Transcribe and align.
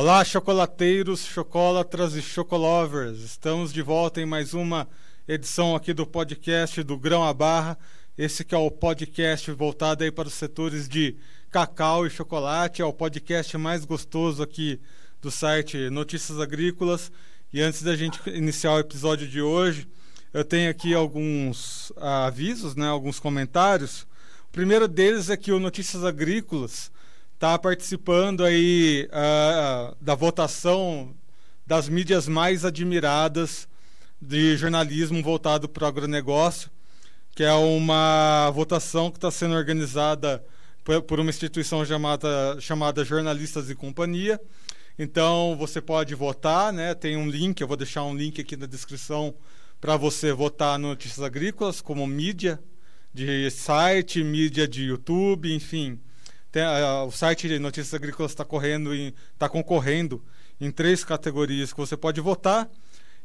Olá, 0.00 0.24
chocolateiros, 0.24 1.24
chocolatras 1.24 2.14
e 2.14 2.22
chocolovers. 2.22 3.18
Estamos 3.18 3.72
de 3.72 3.82
volta 3.82 4.20
em 4.20 4.24
mais 4.24 4.54
uma 4.54 4.88
edição 5.26 5.74
aqui 5.74 5.92
do 5.92 6.06
podcast 6.06 6.84
do 6.84 6.96
Grão 6.96 7.24
a 7.24 7.34
Barra. 7.34 7.76
Esse 8.16 8.44
que 8.44 8.54
é 8.54 8.58
o 8.58 8.70
podcast 8.70 9.50
voltado 9.50 10.04
aí 10.04 10.12
para 10.12 10.28
os 10.28 10.34
setores 10.34 10.88
de 10.88 11.16
cacau 11.50 12.06
e 12.06 12.10
chocolate. 12.10 12.80
É 12.80 12.84
o 12.84 12.92
podcast 12.92 13.58
mais 13.58 13.84
gostoso 13.84 14.40
aqui 14.40 14.80
do 15.20 15.32
site 15.32 15.90
Notícias 15.90 16.38
Agrícolas. 16.38 17.10
E 17.52 17.60
antes 17.60 17.82
da 17.82 17.96
gente 17.96 18.20
iniciar 18.30 18.74
o 18.74 18.78
episódio 18.78 19.26
de 19.26 19.42
hoje, 19.42 19.88
eu 20.32 20.44
tenho 20.44 20.70
aqui 20.70 20.94
alguns 20.94 21.90
uh, 21.96 22.04
avisos, 22.28 22.76
né, 22.76 22.86
alguns 22.86 23.18
comentários. 23.18 24.02
O 24.48 24.52
primeiro 24.52 24.86
deles 24.86 25.28
é 25.28 25.36
que 25.36 25.50
o 25.50 25.58
Notícias 25.58 26.04
Agrícolas 26.04 26.88
está 27.38 27.56
participando 27.56 28.42
aí 28.42 29.08
uh, 29.12 29.96
da 30.00 30.16
votação 30.16 31.14
das 31.64 31.88
mídias 31.88 32.26
mais 32.26 32.64
admiradas 32.64 33.68
de 34.20 34.56
jornalismo 34.56 35.22
voltado 35.22 35.68
para 35.68 35.84
o 35.84 35.86
agronegócio, 35.86 36.68
que 37.36 37.44
é 37.44 37.52
uma 37.52 38.50
votação 38.50 39.08
que 39.08 39.18
está 39.18 39.30
sendo 39.30 39.54
organizada 39.54 40.44
por 41.06 41.20
uma 41.20 41.30
instituição 41.30 41.86
chamada, 41.86 42.56
chamada 42.60 43.04
Jornalistas 43.04 43.70
e 43.70 43.74
Companhia. 43.76 44.40
Então 44.98 45.54
você 45.56 45.80
pode 45.80 46.16
votar, 46.16 46.72
né? 46.72 46.92
Tem 46.92 47.16
um 47.16 47.30
link, 47.30 47.60
eu 47.60 47.68
vou 47.68 47.76
deixar 47.76 48.02
um 48.02 48.16
link 48.16 48.40
aqui 48.40 48.56
na 48.56 48.66
descrição 48.66 49.32
para 49.80 49.96
você 49.96 50.32
votar 50.32 50.76
no 50.76 50.88
Notícias 50.88 51.24
Agrícolas 51.24 51.80
como 51.80 52.04
mídia 52.04 52.58
de 53.14 53.48
site, 53.48 54.24
mídia 54.24 54.66
de 54.66 54.86
YouTube, 54.86 55.54
enfim. 55.54 56.00
Tem, 56.50 56.62
uh, 56.62 57.04
o 57.06 57.10
site 57.10 57.46
de 57.48 57.58
Notícias 57.58 57.92
Agrícolas 57.92 58.32
está 58.32 58.44
correndo 58.44 58.94
está 58.94 59.48
concorrendo 59.48 60.24
em 60.60 60.70
três 60.70 61.04
categorias 61.04 61.72
que 61.72 61.78
você 61.78 61.96
pode 61.96 62.20
votar. 62.20 62.68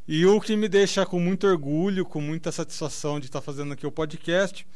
E 0.06 0.26
o 0.26 0.40
que 0.40 0.54
me 0.56 0.68
deixa 0.68 1.06
com 1.06 1.18
muito 1.18 1.46
orgulho, 1.46 2.04
com 2.04 2.20
muita 2.20 2.52
satisfação 2.52 3.18
de 3.18 3.26
estar 3.26 3.40
tá 3.40 3.44
fazendo 3.44 3.72
aqui 3.72 3.86
o 3.86 3.90
podcast, 3.90 4.66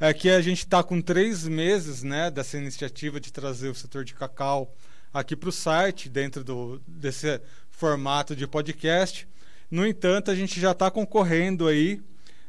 é 0.00 0.12
que 0.12 0.28
a 0.28 0.40
gente 0.40 0.58
está 0.58 0.82
com 0.82 1.00
três 1.00 1.46
meses 1.46 2.02
né, 2.02 2.28
dessa 2.28 2.58
iniciativa 2.58 3.20
de 3.20 3.32
trazer 3.32 3.68
o 3.68 3.74
setor 3.74 4.04
de 4.04 4.14
cacau 4.14 4.74
aqui 5.14 5.36
para 5.36 5.48
o 5.48 5.52
site, 5.52 6.08
dentro 6.08 6.42
do, 6.42 6.82
desse 6.86 7.40
formato 7.70 8.34
de 8.34 8.44
podcast. 8.48 9.28
No 9.70 9.86
entanto, 9.86 10.32
a 10.32 10.34
gente 10.34 10.58
já 10.60 10.72
está 10.72 10.90
concorrendo 10.90 11.68
aí 11.68 12.02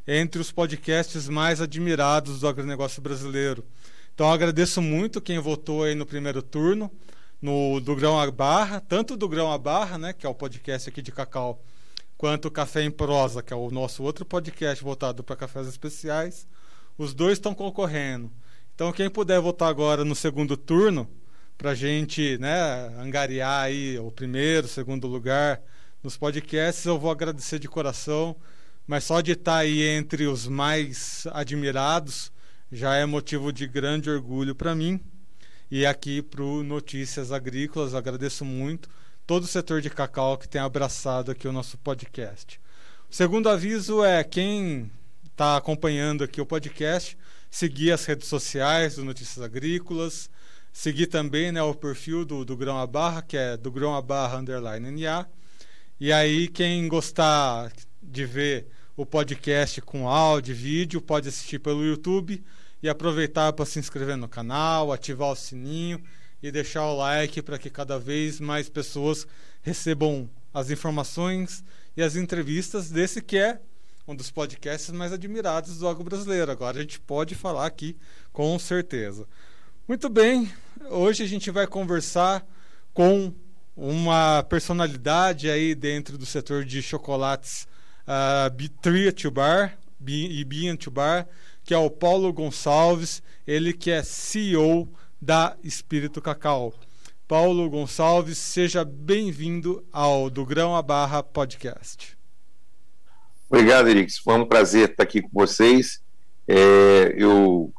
entre 0.08 0.42
os 0.42 0.52
podcasts 0.52 1.30
mais 1.30 1.62
admirados 1.62 2.40
do 2.40 2.48
agronegócio 2.48 3.02
brasileiro. 3.02 3.64
Então 4.14 4.32
agradeço 4.32 4.82
muito 4.82 5.20
quem 5.20 5.40
votou 5.40 5.84
aí 5.84 5.96
no 5.96 6.06
primeiro 6.06 6.42
turno, 6.44 6.92
no 7.42 7.80
do 7.80 7.96
Grão 7.96 8.20
a 8.20 8.30
Barra, 8.30 8.80
tanto 8.80 9.18
do 9.18 9.28
Grão 9.28 9.52
a 9.52 9.58
Barra, 9.58 9.98
né, 9.98 10.14
que 10.14 10.26
é 10.26 10.30
o 10.30 10.36
podcast 10.36 10.88
aqui 10.88 11.02
de 11.02 11.12
cacau, 11.12 11.64
quanto 12.16 12.52
Café 12.52 12.84
em 12.84 12.92
Prosa, 12.92 13.42
que 13.42 13.52
é 13.52 13.56
o 13.56 13.72
nosso 13.72 14.04
outro 14.04 14.24
podcast 14.24 14.84
voltado 14.84 15.24
para 15.24 15.36
cafés 15.36 15.68
especiais. 15.68 16.48
Os 16.96 17.14
dois 17.14 17.34
estão 17.34 17.56
concorrendo. 17.56 18.32
Então 18.76 18.92
quem 18.92 19.10
puder 19.10 19.40
votar 19.42 19.68
agora 19.68 20.06
no 20.06 20.16
segundo 20.16 20.56
turno, 20.56 21.10
para 21.58 21.74
gente 21.74 22.38
né, 22.38 22.94
angariar 23.00 23.64
aí 23.64 23.98
o 23.98 24.12
primeiro, 24.12 24.68
segundo 24.68 25.08
lugar 25.08 25.60
nos 26.04 26.18
podcasts, 26.18 26.86
eu 26.86 27.00
vou 27.00 27.10
agradecer 27.10 27.58
de 27.58 27.68
coração. 27.68 28.36
Mas 28.86 29.06
só 29.06 29.22
de 29.22 29.32
estar 29.32 29.58
aí 29.58 29.82
entre 29.82 30.28
os 30.28 30.48
mais 30.48 31.26
admirados, 31.32 32.33
já 32.74 32.96
é 32.96 33.06
motivo 33.06 33.54
de 33.54 33.68
grande 33.68 34.10
orgulho 34.10 34.56
para 34.56 34.74
mim. 34.74 35.00
E 35.70 35.86
aqui 35.86 36.24
para 36.24 36.42
o 36.42 36.64
Notícias 36.64 37.32
Agrícolas, 37.32 37.94
agradeço 37.94 38.44
muito 38.44 38.90
todo 39.28 39.44
o 39.44 39.48
setor 39.48 39.80
de 39.80 39.92
cacau 39.92 40.40
que 40.40 40.50
tem 40.50 40.60
abraçado 40.60 41.30
aqui 41.30 41.48
o 41.48 41.52
nosso 41.52 41.78
podcast. 41.78 42.60
O 43.10 43.14
segundo 43.14 43.48
aviso 43.48 44.04
é 44.04 44.24
quem 44.24 44.92
está 45.26 45.56
acompanhando 45.56 46.24
aqui 46.24 46.42
o 46.42 46.48
podcast, 46.48 47.16
seguir 47.50 47.92
as 47.92 48.06
redes 48.06 48.28
sociais 48.28 48.96
do 48.96 49.06
Notícias 49.06 49.46
Agrícolas, 49.46 50.28
seguir 50.72 51.06
também 51.06 51.52
né, 51.52 51.62
o 51.62 51.76
perfil 51.76 52.26
do, 52.26 52.44
do 52.44 52.58
Grão 52.58 52.80
a 52.80 52.88
Barra, 52.88 53.22
que 53.22 53.38
é 53.38 53.56
do 53.56 53.72
Grão 53.72 53.96
a 53.96 54.02
Barra 54.02 54.40
underline 54.40 54.90
NA. 54.90 55.28
E 56.00 56.12
aí, 56.12 56.48
quem 56.48 56.88
gostar 56.88 57.72
de 58.02 58.26
ver 58.26 58.66
o 58.98 59.06
podcast 59.06 59.80
com 59.82 60.10
áudio, 60.10 60.56
vídeo, 60.56 61.00
pode 61.00 61.30
assistir 61.30 61.60
pelo 61.60 61.86
YouTube 61.86 62.44
e 62.84 62.90
aproveitar 62.90 63.54
para 63.54 63.66
se 63.66 63.80
inscrever 63.80 64.18
no 64.18 64.28
canal, 64.28 64.92
ativar 64.92 65.30
o 65.30 65.36
sininho 65.36 66.04
e 66.42 66.52
deixar 66.52 66.86
o 66.86 66.98
like 66.98 67.42
para 67.42 67.58
que 67.58 67.70
cada 67.70 67.98
vez 67.98 68.42
mais 68.42 68.68
pessoas 68.68 69.26
recebam 69.62 70.30
as 70.54 70.70
informações 70.70 71.64
e 71.96 72.04
as 72.04 72.18
entrevistas 72.18 72.92
desse 72.92 73.22
que 73.22 73.38
é 73.38 73.62
um 74.06 74.14
dos 74.14 74.30
podcasts 74.30 74.92
mais 74.92 75.14
admirados 75.14 75.78
do 75.78 75.88
agro 75.88 76.04
brasileiro. 76.04 76.52
Agora 76.52 76.78
a 76.78 76.82
gente 76.82 77.00
pode 77.00 77.36
falar 77.36 77.66
aqui 77.66 77.96
com 78.34 78.60
certeza. 78.60 79.26
Muito 79.88 80.10
bem, 80.10 80.52
hoje 80.90 81.24
a 81.24 81.28
gente 81.28 81.50
vai 81.50 81.66
conversar 81.66 82.46
com 82.94 83.34
uma 83.78 84.44
personalidade 84.44 85.50
aí 85.50 85.74
dentro 85.74 86.18
do 86.18 86.26
setor 86.26 86.66
de 86.66 86.82
chocolates 86.82 87.66
uh, 88.06 88.70
Tria 88.82 89.14
to 89.14 89.32
Bar 89.32 89.78
e 90.06 90.44
Bean 90.44 90.76
to 90.76 90.92
Bar, 90.92 91.26
que 91.64 91.74
é 91.74 91.78
o 91.78 91.90
Paulo 91.90 92.32
Gonçalves, 92.34 93.24
ele 93.48 93.72
que 93.72 93.90
é 93.90 94.04
CEO 94.04 94.88
da 95.22 95.56
Espírito 95.64 96.22
Cacau. 96.22 96.74
Paulo 97.26 97.70
Gonçalves, 97.70 98.38
seja 98.38 98.84
bem-vindo 98.84 99.84
ao 99.92 100.30
Do 100.30 100.46
Grão 100.46 100.76
a 100.76 100.82
Barra 100.82 101.24
Podcast. 101.24 102.18
Obrigado, 103.50 103.88
Erix. 103.88 104.18
Foi 104.18 104.36
um 104.36 104.46
prazer 104.46 104.90
estar 104.90 105.04
aqui 105.04 105.22
com 105.22 105.30
vocês. 105.32 106.02
É, 106.46 107.14
eu 107.18 107.72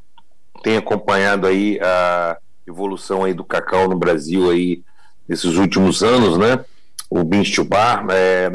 tenho 0.62 0.78
acompanhado 0.78 1.46
aí 1.46 1.78
a 1.82 2.38
evolução 2.66 3.22
aí 3.22 3.34
do 3.34 3.44
cacau 3.44 3.86
no 3.86 3.96
Brasil 3.96 4.50
aí 4.50 4.82
nesses 5.28 5.56
últimos 5.56 6.02
anos, 6.02 6.38
né? 6.38 6.64
O 7.10 7.22
Beans 7.22 7.54
Bar 7.58 8.06
é, 8.10 8.50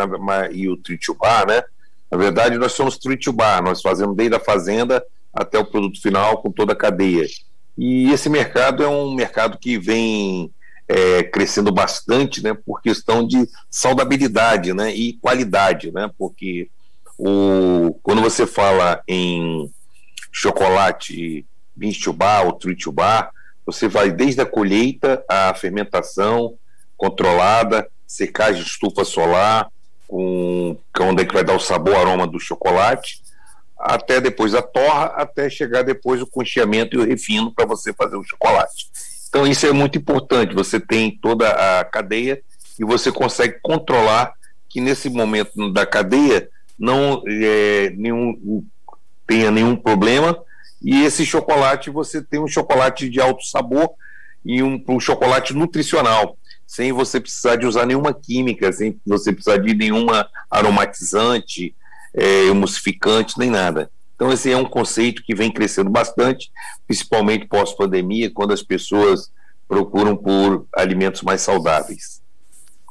e 0.52 0.68
o 0.68 0.76
Treat 0.76 1.06
Bar, 1.14 1.46
né? 1.48 1.62
Na 2.10 2.18
verdade, 2.18 2.58
nós 2.58 2.72
somos 2.72 2.98
Treat 2.98 3.32
Bar, 3.32 3.62
nós 3.62 3.80
fazemos 3.82 4.16
desde 4.16 4.36
a 4.36 4.40
fazenda 4.40 5.06
até 5.34 5.58
o 5.58 5.66
produto 5.66 6.02
final 6.02 6.42
com 6.42 6.52
toda 6.52 6.74
a 6.74 6.76
cadeia. 6.76 7.26
E 7.78 8.12
esse 8.12 8.30
mercado 8.30 8.84
é 8.84 8.88
um 8.88 9.14
mercado 9.14 9.58
que 9.58 9.78
vem 9.78 10.52
é, 10.88 11.24
crescendo 11.24 11.72
bastante, 11.72 12.44
né, 12.44 12.54
por 12.54 12.82
questão 12.82 13.26
de 13.26 13.48
saudabilidade, 13.70 14.74
né, 14.74 14.94
e 14.94 15.14
qualidade, 15.14 15.92
né, 15.92 16.10
porque 16.18 16.68
o, 17.18 17.94
quando 18.02 18.22
você 18.22 18.48
fala 18.48 19.02
em 19.08 19.72
chocolate 20.32 21.46
bar 22.14 22.46
ou 22.46 22.92
bar, 22.92 23.32
você 23.66 23.88
vai 23.88 24.12
desde 24.12 24.42
a 24.42 24.46
colheita 24.46 25.24
à 25.30 25.54
fermentação 25.54 26.56
controlada, 26.98 27.88
secagem 28.06 28.62
de 28.62 28.68
estufa 28.68 29.06
solar, 29.06 29.72
com, 30.08 30.76
é 31.00 31.04
onde 31.04 31.22
é 31.22 31.26
que 31.26 31.34
vai 31.34 31.44
dar 31.44 31.56
o 31.56 31.60
sabor, 31.60 31.96
aroma 31.96 32.26
do 32.26 32.40
chocolate, 32.40 33.22
até 33.80 34.20
depois 34.20 34.54
a 34.54 34.62
torra, 34.62 35.06
até 35.16 35.50
chegar 35.50 35.84
depois 35.84 36.22
o 36.22 36.28
concheamento 36.28 36.96
e 36.96 37.00
o 37.00 37.06
refino 37.06 37.54
para 37.54 37.66
você 37.66 37.94
fazer 37.94 38.18
o 38.18 38.24
chocolate. 38.24 38.88
Então 39.30 39.48
isso 39.48 39.66
é 39.66 39.72
muito 39.72 39.98
importante, 39.98 40.54
você 40.54 40.80
tem 40.80 41.18
toda 41.22 41.50
a 41.50 41.86
cadeia 41.86 42.42
e 42.80 42.84
você 42.84 43.12
consegue 43.12 43.60
controlar 43.62 44.34
que 44.68 44.82
nesse 44.82 45.10
momento 45.10 45.72
da 45.72 45.86
cadeia 45.86 46.50
não 46.78 47.24
é, 47.28 47.92
nenhum, 47.96 48.64
tenha 49.26 49.52
nenhum 49.52 49.76
problema 49.76 50.38
e 50.82 51.04
esse 51.04 51.26
chocolate 51.26 51.90
você 51.90 52.22
tem 52.22 52.40
um 52.40 52.48
chocolate 52.48 53.10
de 53.10 53.22
alto 53.22 53.46
sabor 53.46 53.92
e 54.44 54.64
um, 54.64 54.84
um 54.88 55.00
chocolate 55.00 55.54
nutricional 55.54 56.38
sem 56.70 56.92
você 56.92 57.20
precisar 57.20 57.56
de 57.56 57.66
usar 57.66 57.88
nenhuma 57.88 58.14
química, 58.14 58.72
sem 58.72 59.00
você 59.04 59.34
precisar 59.34 59.58
de 59.58 59.74
nenhuma 59.74 60.30
aromatizante, 60.52 61.76
é, 62.20 62.48
emulsificante, 62.48 63.40
nem 63.40 63.50
nada. 63.50 63.90
Então, 64.16 64.34
esse 64.34 64.52
é 64.52 64.58
um 64.58 64.66
conceito 64.66 65.24
que 65.24 65.34
vem 65.34 65.50
crescendo 65.52 65.90
bastante, 65.90 66.52
principalmente 66.86 67.48
pós-pandemia, 67.48 68.30
quando 68.30 68.52
as 68.52 68.62
pessoas 68.62 69.32
procuram 69.66 70.18
por 70.18 70.68
alimentos 70.76 71.22
mais 71.22 71.42
saudáveis. 71.42 72.22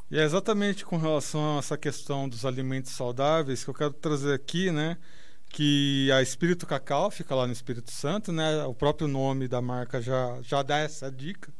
E 0.09 0.17
é 0.17 0.23
exatamente 0.23 0.83
com 0.83 0.97
relação 0.97 1.57
a 1.57 1.59
essa 1.59 1.77
questão 1.77 2.27
dos 2.27 2.45
alimentos 2.45 2.93
saudáveis 2.93 3.63
que 3.63 3.69
eu 3.69 3.75
quero 3.75 3.93
trazer 3.93 4.33
aqui, 4.33 4.71
né? 4.71 4.97
Que 5.49 6.11
a 6.11 6.21
Espírito 6.23 6.65
Cacau 6.65 7.11
fica 7.11 7.35
lá 7.35 7.45
no 7.45 7.53
Espírito 7.53 7.91
Santo, 7.91 8.31
né? 8.31 8.63
O 8.63 8.73
próprio 8.73 9.07
nome 9.07 9.47
da 9.47 9.61
marca 9.61 10.01
já, 10.01 10.39
já 10.41 10.63
dá 10.63 10.79
essa 10.79 11.11
dica. 11.11 11.53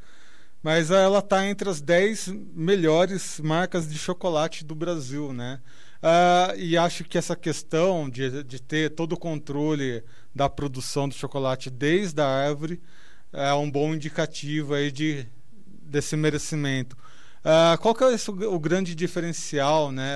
Mas 0.64 0.90
ela 0.90 1.20
está 1.20 1.46
entre 1.46 1.70
as 1.70 1.80
10 1.80 2.30
melhores 2.56 3.40
marcas 3.40 3.88
de 3.88 4.00
chocolate 4.00 4.66
do 4.66 4.74
Brasil, 4.74 5.32
né? 5.32 5.60
Uh, 6.02 6.56
e 6.58 6.78
acho 6.78 7.04
que 7.04 7.18
essa 7.18 7.36
questão 7.36 8.10
de, 8.10 8.44
de 8.44 8.62
ter 8.62 8.92
todo 8.92 9.14
o 9.14 9.18
controle 9.18 10.02
da 10.34 10.50
produção 10.50 11.10
do 11.10 11.14
chocolate 11.14 11.70
desde 11.70 12.22
a 12.22 12.26
árvore 12.26 12.82
é 13.34 13.54
um 13.54 13.70
bom 13.70 13.94
indicativo 13.94 14.74
aí 14.74 14.92
de, 14.92 15.28
desse 15.84 16.16
merecimento. 16.16 16.98
Uh, 17.40 17.78
qual 17.80 17.94
que 17.94 18.04
é 18.04 18.08
o, 18.08 18.54
o, 18.54 18.60
grande 18.60 18.96
diferencial, 18.96 19.92
né, 19.92 20.16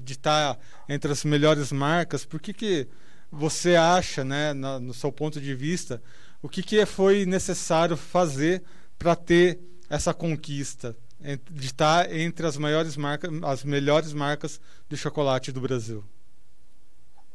de 0.00 0.12
estar 0.12 0.54
tá 0.54 0.60
entre 0.88 1.10
as 1.10 1.24
melhores 1.24 1.72
marcas? 1.72 2.26
Por 2.26 2.40
que, 2.40 2.52
que 2.52 2.88
você 3.30 3.74
acha, 3.74 4.22
né, 4.24 4.52
no, 4.52 4.80
no 4.80 4.94
seu 4.94 5.10
ponto 5.10 5.40
de 5.40 5.54
vista, 5.54 6.02
o 6.42 6.48
que, 6.48 6.62
que 6.62 6.84
foi 6.84 7.24
necessário 7.24 7.96
fazer 7.96 8.62
para 8.98 9.16
ter 9.16 9.60
essa 9.88 10.12
conquista 10.12 10.96
de 11.50 11.66
estar 11.66 12.12
entre 12.14 12.46
as 12.46 12.56
maiores 12.56 12.96
marcas, 12.96 13.30
as 13.42 13.64
melhores 13.64 14.12
marcas 14.12 14.60
de 14.88 14.96
chocolate 14.96 15.52
do 15.52 15.60
Brasil? 15.60 16.04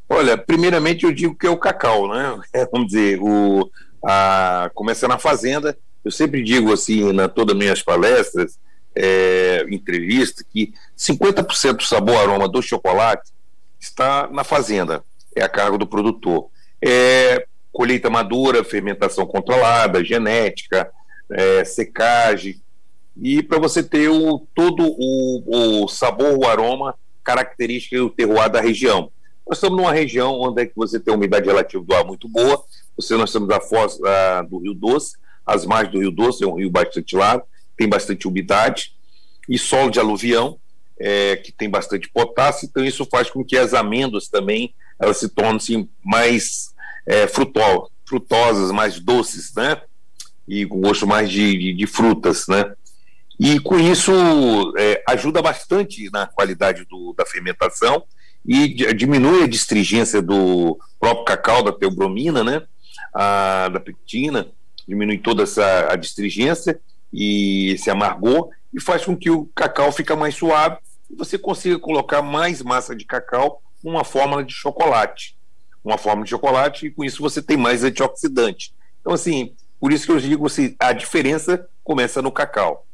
Olha, 0.10 0.38
primeiramente 0.38 1.06
eu 1.06 1.12
digo 1.12 1.36
que 1.36 1.48
é 1.48 1.50
o 1.50 1.58
cacau, 1.58 2.08
né? 2.08 2.40
Vamos 2.72 2.88
dizer, 2.88 3.20
o, 3.22 3.70
a, 4.06 4.70
começa 4.74 5.08
na 5.08 5.18
fazenda. 5.18 5.78
Eu 6.04 6.12
sempre 6.12 6.44
digo 6.44 6.72
assim, 6.72 7.12
na 7.12 7.28
todas 7.28 7.54
as 7.54 7.60
minhas 7.60 7.82
palestras, 7.82 8.58
é, 8.96 9.66
entrevista 9.70 10.44
que 10.44 10.74
50% 10.98 11.78
do 11.78 11.84
sabor 11.84 12.18
aroma 12.18 12.48
do 12.48 12.62
chocolate 12.62 13.32
está 13.80 14.28
na 14.32 14.44
fazenda, 14.44 15.04
é 15.36 15.44
a 15.44 15.50
cargo 15.50 15.78
do 15.78 15.86
produtor. 15.86 16.50
É 16.82 17.46
colheita 17.78 18.10
madura, 18.10 18.64
fermentação 18.64 19.28
controlada, 19.28 20.04
genética, 20.04 20.92
é, 21.30 21.64
secagem, 21.64 22.60
e 23.22 23.42
para 23.42 23.60
você 23.60 23.82
ter 23.84 24.10
o, 24.10 24.48
todo 24.54 24.84
o, 24.84 25.84
o 25.84 25.88
sabor, 25.88 26.38
o 26.38 26.46
aroma 26.46 26.96
característico 27.24 27.96
e 27.96 28.00
o 28.00 28.10
terroir 28.10 28.50
da 28.50 28.62
região. 28.62 29.12
Nós 29.48 29.58
estamos 29.58 29.78
numa 29.78 29.94
região 29.94 30.40
onde 30.40 30.62
é 30.62 30.66
que 30.66 30.76
você 30.76 31.00
tem 31.00 31.14
uma 31.14 31.18
umidade 31.18 31.46
relativa 31.46 31.84
do 31.84 31.94
ar 31.94 32.06
muito 32.06 32.28
boa, 32.28 32.64
você, 32.96 33.16
nós 33.16 33.30
estamos 33.30 33.50
a 33.50 33.60
foz 33.60 34.02
a, 34.04 34.42
do 34.42 34.60
Rio 34.60 34.74
Doce, 34.74 35.18
as 35.46 35.66
margens 35.66 35.94
do 35.94 36.00
Rio 36.00 36.12
Doce, 36.12 36.44
é 36.44 36.48
um 36.48 36.56
rio 36.56 36.70
bastante 36.70 37.16
largo, 37.16 37.46
tem 37.78 37.88
bastante 37.88 38.28
umidade, 38.28 38.94
e 39.48 39.58
solo 39.58 39.90
de 39.90 40.00
aluvião, 40.00 40.58
é, 41.00 41.36
que 41.38 41.52
tem 41.52 41.70
bastante 41.70 42.10
potássio, 42.10 42.68
então 42.68 42.84
isso 42.84 43.06
faz 43.06 43.30
com 43.30 43.44
que 43.44 43.56
as 43.56 43.74
amêndoas 43.74 44.28
também 44.28 44.74
elas 45.00 45.18
se 45.18 45.30
tornem 45.30 45.58
assim, 45.58 45.90
mais 46.04 46.74
é, 47.06 47.28
frutosas, 47.28 48.72
mais 48.72 49.00
doces, 49.00 49.54
né? 49.56 49.80
E 50.48 50.66
com 50.66 50.82
gosto 50.82 51.06
mais 51.06 51.30
de, 51.30 51.58
de, 51.58 51.74
de 51.74 51.88
frutas, 51.88 52.48
né? 52.48 52.74
E 53.40 53.60
com 53.60 53.78
isso 53.80 54.12
é, 54.78 55.04
ajuda 55.08 55.42
bastante 55.42 56.10
na 56.12 56.26
qualidade 56.26 56.86
do, 56.86 57.14
da 57.14 57.26
fermentação 57.26 58.04
e 58.46 58.68
diminui 58.94 59.44
a 59.44 59.48
distringência 59.48 60.22
do 60.22 60.80
próprio 61.00 61.26
cacau, 61.26 61.62
da 61.62 61.72
teobromina, 61.72 62.44
né? 62.44 62.64
A, 63.14 63.70
da 63.70 63.80
pectina, 63.80 64.48
diminui 64.88 65.18
toda 65.18 65.44
essa 65.44 65.92
a 65.92 65.96
distringência 65.96 66.80
e 67.12 67.72
esse 67.72 67.90
amargor 67.90 68.50
e 68.74 68.82
faz 68.82 69.06
com 69.06 69.16
que 69.16 69.30
o 69.30 69.46
cacau 69.54 69.92
fique 69.92 70.14
mais 70.16 70.36
suave 70.36 70.78
e 71.10 71.16
você 71.16 71.38
consiga 71.38 71.78
colocar 71.78 72.22
mais 72.22 72.62
massa 72.62 72.96
de 72.96 73.06
cacau 73.06 73.62
numa 73.84 74.04
fórmula 74.04 74.44
de 74.44 74.54
chocolate. 74.54 75.38
Uma 75.84 75.98
fórmula 75.98 76.24
de 76.24 76.32
chocolate 76.32 76.88
e 76.88 76.92
com 76.92 77.04
isso 77.04 77.22
você 77.22 77.42
tem 77.42 77.58
mais 77.58 77.84
antioxidante. 77.84 78.74
Então, 79.02 79.14
assim, 79.14 79.54
por 79.80 79.94
isso 79.94 80.06
que 80.06 80.12
eu 80.12 80.20
digo 80.20 80.48
assim, 80.48 80.76
a 80.80 80.92
diferença 80.92 81.68
começa 81.84 82.22
no 82.22 82.32
cacau. 82.32 82.87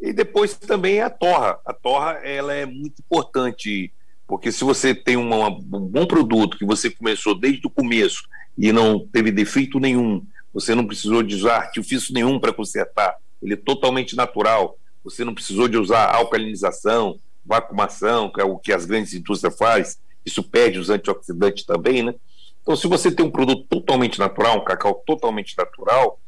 E 0.00 0.12
depois 0.12 0.54
também 0.54 1.00
a 1.00 1.10
torra. 1.10 1.58
A 1.64 1.72
torra 1.72 2.12
ela 2.24 2.54
é 2.54 2.64
muito 2.64 3.00
importante, 3.00 3.92
porque 4.26 4.50
se 4.50 4.64
você 4.64 4.94
tem 4.94 5.16
uma, 5.16 5.48
um 5.48 5.86
bom 5.86 6.06
produto 6.06 6.56
que 6.56 6.64
você 6.64 6.90
começou 6.90 7.38
desde 7.38 7.66
o 7.66 7.70
começo 7.70 8.22
e 8.56 8.72
não 8.72 9.06
teve 9.06 9.30
defeito 9.30 9.78
nenhum, 9.78 10.24
você 10.52 10.74
não 10.74 10.86
precisou 10.86 11.22
de 11.22 11.34
usar 11.36 11.56
artifício 11.56 12.14
nenhum 12.14 12.40
para 12.40 12.52
consertar, 12.52 13.16
ele 13.42 13.54
é 13.54 13.56
totalmente 13.56 14.16
natural. 14.16 14.78
Você 15.04 15.24
não 15.24 15.34
precisou 15.34 15.68
de 15.68 15.76
usar 15.76 16.14
alcalinização, 16.14 17.18
vacumação, 17.44 18.30
que 18.32 18.40
é 18.40 18.44
o 18.44 18.58
que 18.58 18.72
as 18.72 18.84
grandes 18.84 19.14
indústrias 19.14 19.56
fazem. 19.56 19.96
Isso 20.24 20.42
perde 20.42 20.78
os 20.78 20.90
antioxidantes 20.90 21.64
também, 21.64 22.02
né? 22.02 22.14
Então, 22.62 22.76
se 22.76 22.86
você 22.86 23.10
tem 23.10 23.24
um 23.24 23.30
produto 23.30 23.66
totalmente 23.68 24.18
natural, 24.18 24.58
um 24.58 24.64
cacau 24.64 25.02
totalmente 25.06 25.56
natural, 25.56 26.20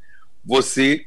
você 0.45 1.07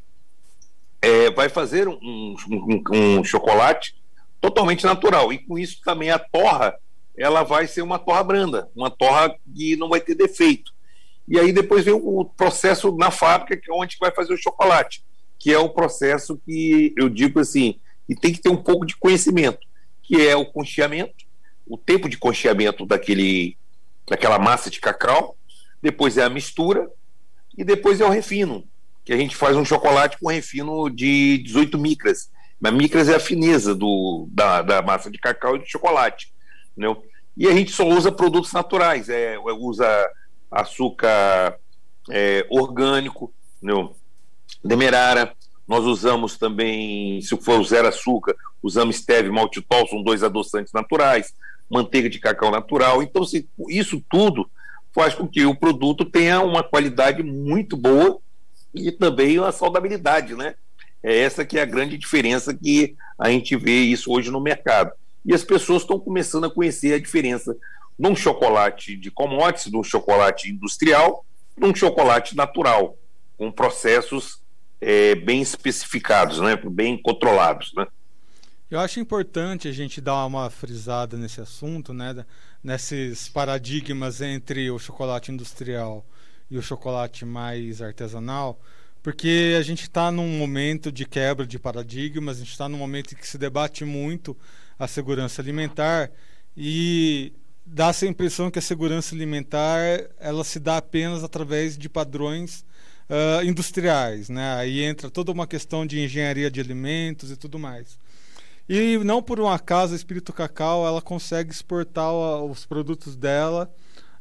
é, 1.02 1.30
vai 1.32 1.50
fazer 1.50 1.88
um, 1.88 2.36
um, 2.50 2.84
um, 2.92 3.24
chocolate 3.24 3.96
totalmente 4.42 4.84
natural. 4.84 5.32
E 5.32 5.40
com 5.40 5.58
isso 5.58 5.82
também 5.84 6.10
a 6.10 6.20
torra, 6.20 6.76
ela 7.18 7.44
vai 7.44 7.68
ser 7.68 7.82
uma 7.82 8.00
torra 8.00 8.24
branda, 8.24 8.70
uma 8.76 8.90
torra 8.90 9.36
que 9.56 9.76
não 9.76 9.90
vai 9.90 10.02
ter 10.02 10.16
defeito. 10.16 10.74
E 11.28 11.40
aí 11.40 11.52
depois 11.52 11.86
vem 11.86 11.94
o 11.94 12.26
processo 12.26 12.96
na 12.96 13.10
fábrica, 13.10 13.58
que 13.58 13.72
é 13.72 13.74
onde 13.74 13.98
vai 14.00 14.12
fazer 14.12 14.34
o 14.34 14.38
chocolate 14.38 15.04
que 15.46 15.54
é 15.54 15.60
o 15.60 15.70
processo 15.70 16.42
que 16.46 16.94
eu 16.98 17.10
digo 17.10 17.40
assim, 17.40 17.80
e 18.08 18.16
tem 18.16 18.34
que 18.34 18.42
ter 18.42 18.50
um 18.50 18.58
pouco 18.58 18.86
de 18.86 18.96
conhecimento, 18.96 19.60
que 20.02 20.28
é 20.28 20.36
o 20.36 20.46
concheamento, 20.46 21.26
o 21.68 21.78
tempo 21.78 22.08
de 22.10 22.18
concheamento 22.18 22.86
daquele, 22.86 23.58
daquela 24.08 24.40
massa 24.40 24.70
de 24.70 24.80
cacau, 24.80 25.38
depois 25.82 26.18
é 26.18 26.24
a 26.24 26.30
mistura 26.30 26.90
e 27.58 27.64
depois 27.64 28.02
é 28.02 28.06
o 28.06 28.10
refino, 28.10 28.64
que 29.06 29.14
a 29.14 29.18
gente 29.18 29.36
faz 29.36 29.56
um 29.56 29.64
chocolate 29.64 30.18
com 30.20 30.30
refino 30.30 30.90
de 30.90 31.38
18 31.38 31.78
micras. 31.78 32.32
Mas 32.60 32.74
micras 32.74 33.08
é 33.08 33.16
a 33.16 33.20
fineza 33.20 33.76
do, 33.76 34.28
da, 34.32 34.64
da 34.64 34.82
massa 34.82 35.12
de 35.12 35.20
cacau 35.20 35.56
e 35.56 35.60
do 35.60 35.70
chocolate. 35.70 36.34
Entendeu? 36.72 37.04
E 37.38 37.48
a 37.48 37.54
gente 37.54 37.72
só 37.72 37.88
usa 37.88 38.12
produtos 38.12 38.52
naturais, 38.52 39.08
é, 39.08 39.38
usa 39.38 39.86
açúcar 40.50 41.58
é, 42.10 42.46
orgânico, 42.50 43.32
entendeu? 43.58 43.96
demerara. 44.64 45.34
Nós 45.68 45.84
usamos 45.86 46.38
também, 46.38 47.22
se 47.22 47.36
for 47.38 47.64
zero 47.64 47.88
açúcar, 47.88 48.36
usamos 48.62 48.98
stevia 48.98 49.32
maltitol, 49.32 49.88
são 49.88 50.04
dois 50.04 50.24
adoçantes 50.24 50.72
naturais, 50.74 51.34
manteiga 51.70 52.10
de 52.10 52.20
cacau 52.20 52.52
natural. 52.52 53.02
Então, 53.02 53.24
se, 53.24 53.48
isso 53.70 54.04
tudo 54.10 54.50
faz 54.94 55.14
com 55.14 55.28
que 55.28 55.46
o 55.46 55.56
produto 55.56 56.06
tenha 56.06 56.40
uma 56.42 56.64
qualidade 56.64 57.24
muito 57.24 57.76
boa 57.76 58.20
e 58.76 58.92
também 58.92 59.40
uma 59.40 59.52
saudabilidade, 59.52 60.36
né? 60.36 60.56
É 61.02 61.20
essa 61.20 61.46
que 61.46 61.58
é 61.58 61.62
a 61.62 61.66
grande 61.66 61.98
diferença 61.98 62.54
que 62.54 62.96
a 63.18 63.30
gente 63.30 63.56
vê 63.56 63.82
isso 63.82 64.12
hoje 64.12 64.32
no 64.32 64.42
mercado. 64.42 64.92
E 65.24 65.34
as 65.34 65.44
pessoas 65.44 65.84
estão 65.84 66.00
começando 66.00 66.46
a 66.46 66.52
conhecer 66.52 66.94
a 66.94 67.00
diferença 67.00 67.56
de 67.98 68.08
um 68.08 68.16
chocolate 68.16 68.96
de 68.98 69.10
commodities, 69.10 69.72
de 69.72 69.78
um 69.78 69.84
chocolate 69.84 70.50
industrial, 70.50 71.26
de 71.58 71.66
um 71.66 71.74
chocolate 71.74 72.36
natural, 72.36 72.98
com 73.38 73.52
processos 73.52 74.42
é, 74.82 75.16
bem 75.16 75.42
especificados, 75.42 76.40
né, 76.40 76.56
bem 76.56 77.02
controlados. 77.02 77.74
Né? 77.76 77.88
Eu 78.70 78.80
acho 78.80 79.00
importante 79.00 79.68
a 79.68 79.72
gente 79.72 80.02
dar 80.02 80.26
uma 80.26 80.50
frisada 80.50 81.18
nesse 81.18 81.40
assunto, 81.40 81.94
né, 81.94 82.26
nesses 82.64 83.30
paradigmas 83.30 84.22
entre 84.22 84.70
o 84.70 84.80
chocolate 84.80 85.32
industrial 85.32 86.06
e 86.50 86.58
o 86.58 86.62
chocolate 86.62 87.26
mais 87.26 87.82
artesanal, 87.82 88.60
porque 89.02 89.56
a 89.58 89.62
gente 89.62 89.84
está 89.84 90.12
num 90.12 90.38
momento 90.38 90.92
de 90.92 91.06
quebra 91.06 91.46
de 91.46 91.60
paradigmas, 91.60 92.38
a 92.38 92.40
gente 92.40 92.52
está 92.52 92.68
num 92.68 92.78
momento 92.78 93.14
em 93.14 93.18
que 93.18 93.28
se 93.28 93.38
debate 93.38 93.86
muito 93.86 94.36
a 94.78 94.88
segurança 94.88 95.42
alimentar 95.42 96.12
e 96.56 97.32
dá 97.66 97.88
essa 97.88 98.06
impressão 98.06 98.52
que 98.52 98.60
a 98.60 98.62
segurança 98.62 99.16
alimentar 99.16 99.80
ela 100.20 100.44
se 100.44 100.60
dá 100.60 100.78
apenas 100.78 101.24
através 101.24 101.78
de 101.78 101.90
padrões 101.90 102.66
uh, 103.10 103.44
industriais, 103.44 104.30
né? 104.30 104.56
Aí 104.56 104.82
entra 104.82 105.10
toda 105.10 105.32
uma 105.32 105.48
questão 105.48 105.86
de 105.86 106.00
engenharia 106.00 106.52
de 106.52 106.60
alimentos 106.60 107.32
e 107.32 107.36
tudo 107.36 107.58
mais. 107.58 107.98
E 108.68 108.98
não 109.00 109.22
por 109.22 109.40
um 109.40 109.48
acaso 109.48 109.94
a 109.94 109.96
Espírito 109.96 110.34
Cacau 110.34 110.86
ela 110.86 111.02
consegue 111.02 111.52
exportar 111.52 112.12
os 112.12 112.66
produtos 112.66 113.16
dela, 113.16 113.72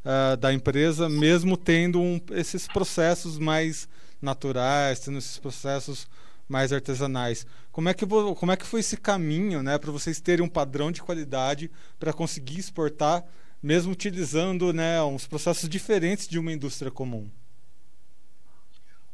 uh, 0.04 0.36
da 0.36 0.52
empresa, 0.52 1.08
mesmo 1.08 1.56
tendo 1.56 2.00
um, 2.00 2.20
esses 2.32 2.66
processos 2.68 3.38
mais 3.38 3.88
naturais, 4.20 5.00
tendo 5.00 5.18
esses 5.18 5.38
processos 5.38 6.06
mais 6.48 6.72
artesanais. 6.72 7.46
Como 7.72 7.88
é 7.88 7.94
que, 7.94 8.06
como 8.06 8.52
é 8.52 8.56
que 8.56 8.66
foi 8.66 8.80
esse 8.80 8.96
caminho 8.96 9.62
né, 9.62 9.78
para 9.78 9.90
vocês 9.90 10.20
terem 10.20 10.44
um 10.44 10.48
padrão 10.48 10.92
de 10.92 11.02
qualidade 11.02 11.70
para 11.98 12.12
conseguir 12.12 12.58
exportar, 12.58 13.24
mesmo 13.62 13.92
utilizando 13.92 14.72
né, 14.72 15.02
uns 15.02 15.26
processos 15.26 15.68
diferentes 15.68 16.28
de 16.28 16.38
uma 16.38 16.52
indústria 16.52 16.90
comum? 16.90 17.28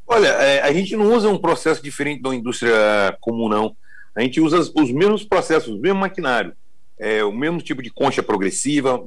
Olha, 0.05 0.27
é, 0.27 0.61
a 0.61 0.73
gente 0.73 0.95
não 0.95 1.13
usa 1.13 1.29
um 1.29 1.37
processo 1.37 1.81
diferente 1.81 2.21
da 2.21 2.35
indústria 2.35 3.17
comum, 3.21 3.47
não. 3.47 3.75
A 4.13 4.21
gente 4.21 4.41
usa 4.41 4.59
os 4.59 4.91
mesmos 4.91 5.23
processos, 5.23 5.73
o 5.73 5.79
mesmo 5.79 5.99
maquinário, 5.99 6.53
é, 7.01 7.23
o 7.23 7.31
mesmo 7.31 7.59
tipo 7.59 7.81
de 7.81 7.89
concha 7.89 8.21
progressiva, 8.21 9.03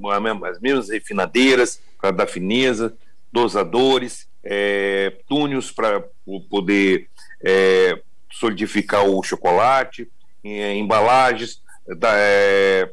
as 0.51 0.61
mesmas 0.61 0.89
refinadeiras 0.91 1.81
para 2.01 2.11
dar 2.11 2.27
fineza, 2.27 2.93
dosadores, 3.33 4.29
é, 4.43 5.17
túneis 5.29 5.71
para 5.71 6.05
poder 6.51 7.09
é, 7.41 8.03
solidificar 8.33 9.05
o 9.05 9.23
chocolate, 9.23 10.11
é, 10.43 10.75
embalagens, 10.75 11.63
da, 11.97 12.11
é, 12.17 12.91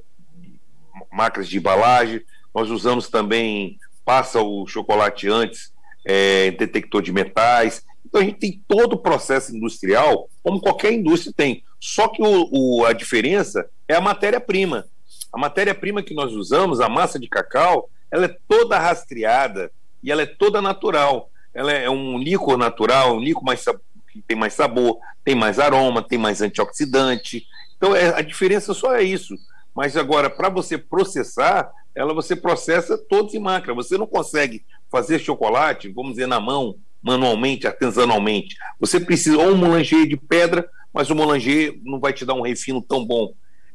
máquinas 1.11 1.49
de 1.49 1.57
embalagem. 1.57 2.21
Nós 2.53 2.69
usamos 2.69 3.09
também, 3.09 3.79
passa 4.05 4.39
o 4.39 4.67
chocolate 4.67 5.27
antes, 5.27 5.73
é, 6.05 6.51
detector 6.51 7.01
de 7.01 7.11
metais. 7.11 7.83
Então 8.05 8.21
a 8.21 8.23
gente 8.23 8.37
tem 8.37 8.63
todo 8.67 8.93
o 8.93 9.01
processo 9.01 9.55
industrial, 9.55 10.29
como 10.43 10.61
qualquer 10.61 10.93
indústria 10.93 11.33
tem. 11.35 11.63
Só 11.79 12.07
que 12.07 12.21
o, 12.21 12.49
o 12.51 12.85
a 12.85 12.93
diferença 12.93 13.67
é 13.91 13.95
a 13.95 14.01
matéria-prima. 14.01 14.87
A 15.33 15.37
matéria-prima 15.37 16.01
que 16.01 16.13
nós 16.13 16.31
usamos, 16.31 16.79
a 16.79 16.87
massa 16.87 17.19
de 17.19 17.27
cacau, 17.27 17.89
ela 18.09 18.25
é 18.25 18.35
toda 18.47 18.79
rastreada 18.79 19.71
e 20.01 20.11
ela 20.11 20.21
é 20.21 20.25
toda 20.25 20.61
natural. 20.61 21.29
Ela 21.53 21.73
é 21.73 21.89
um 21.89 22.17
líquor 22.17 22.57
natural, 22.57 23.17
um 23.17 23.19
líquor 23.19 23.43
mais 23.43 23.63
que 24.11 24.21
tem 24.21 24.37
mais 24.37 24.53
sabor, 24.53 24.97
tem 25.23 25.35
mais 25.35 25.59
aroma, 25.59 26.01
tem 26.01 26.17
mais 26.17 26.41
antioxidante. 26.41 27.45
Então 27.75 27.95
é, 27.95 28.15
a 28.15 28.21
diferença 28.21 28.73
só 28.73 28.95
é 28.95 29.03
isso. 29.03 29.35
Mas 29.75 29.97
agora, 29.97 30.29
para 30.29 30.49
você 30.49 30.77
processar, 30.77 31.69
ela 31.93 32.13
você 32.13 32.35
processa 32.35 32.97
todos 32.97 33.33
em 33.33 33.39
máquina. 33.39 33.73
Você 33.73 33.97
não 33.97 34.07
consegue 34.07 34.63
fazer 34.89 35.19
chocolate, 35.19 35.89
vamos 35.89 36.11
dizer, 36.11 36.27
na 36.27 36.39
mão, 36.39 36.75
manualmente, 37.01 37.67
artesanalmente. 37.67 38.55
Você 38.79 38.99
precisa 38.99 39.37
ou 39.37 39.51
um 39.51 39.57
moulanger 39.57 40.07
de 40.07 40.15
pedra, 40.15 40.69
mas 40.93 41.09
o 41.09 41.15
moulanger 41.15 41.77
não 41.83 41.99
vai 41.99 42.13
te 42.13 42.25
dar 42.25 42.33
um 42.33 42.41
refino 42.41 42.81
tão 42.81 43.05
bom. 43.05 43.33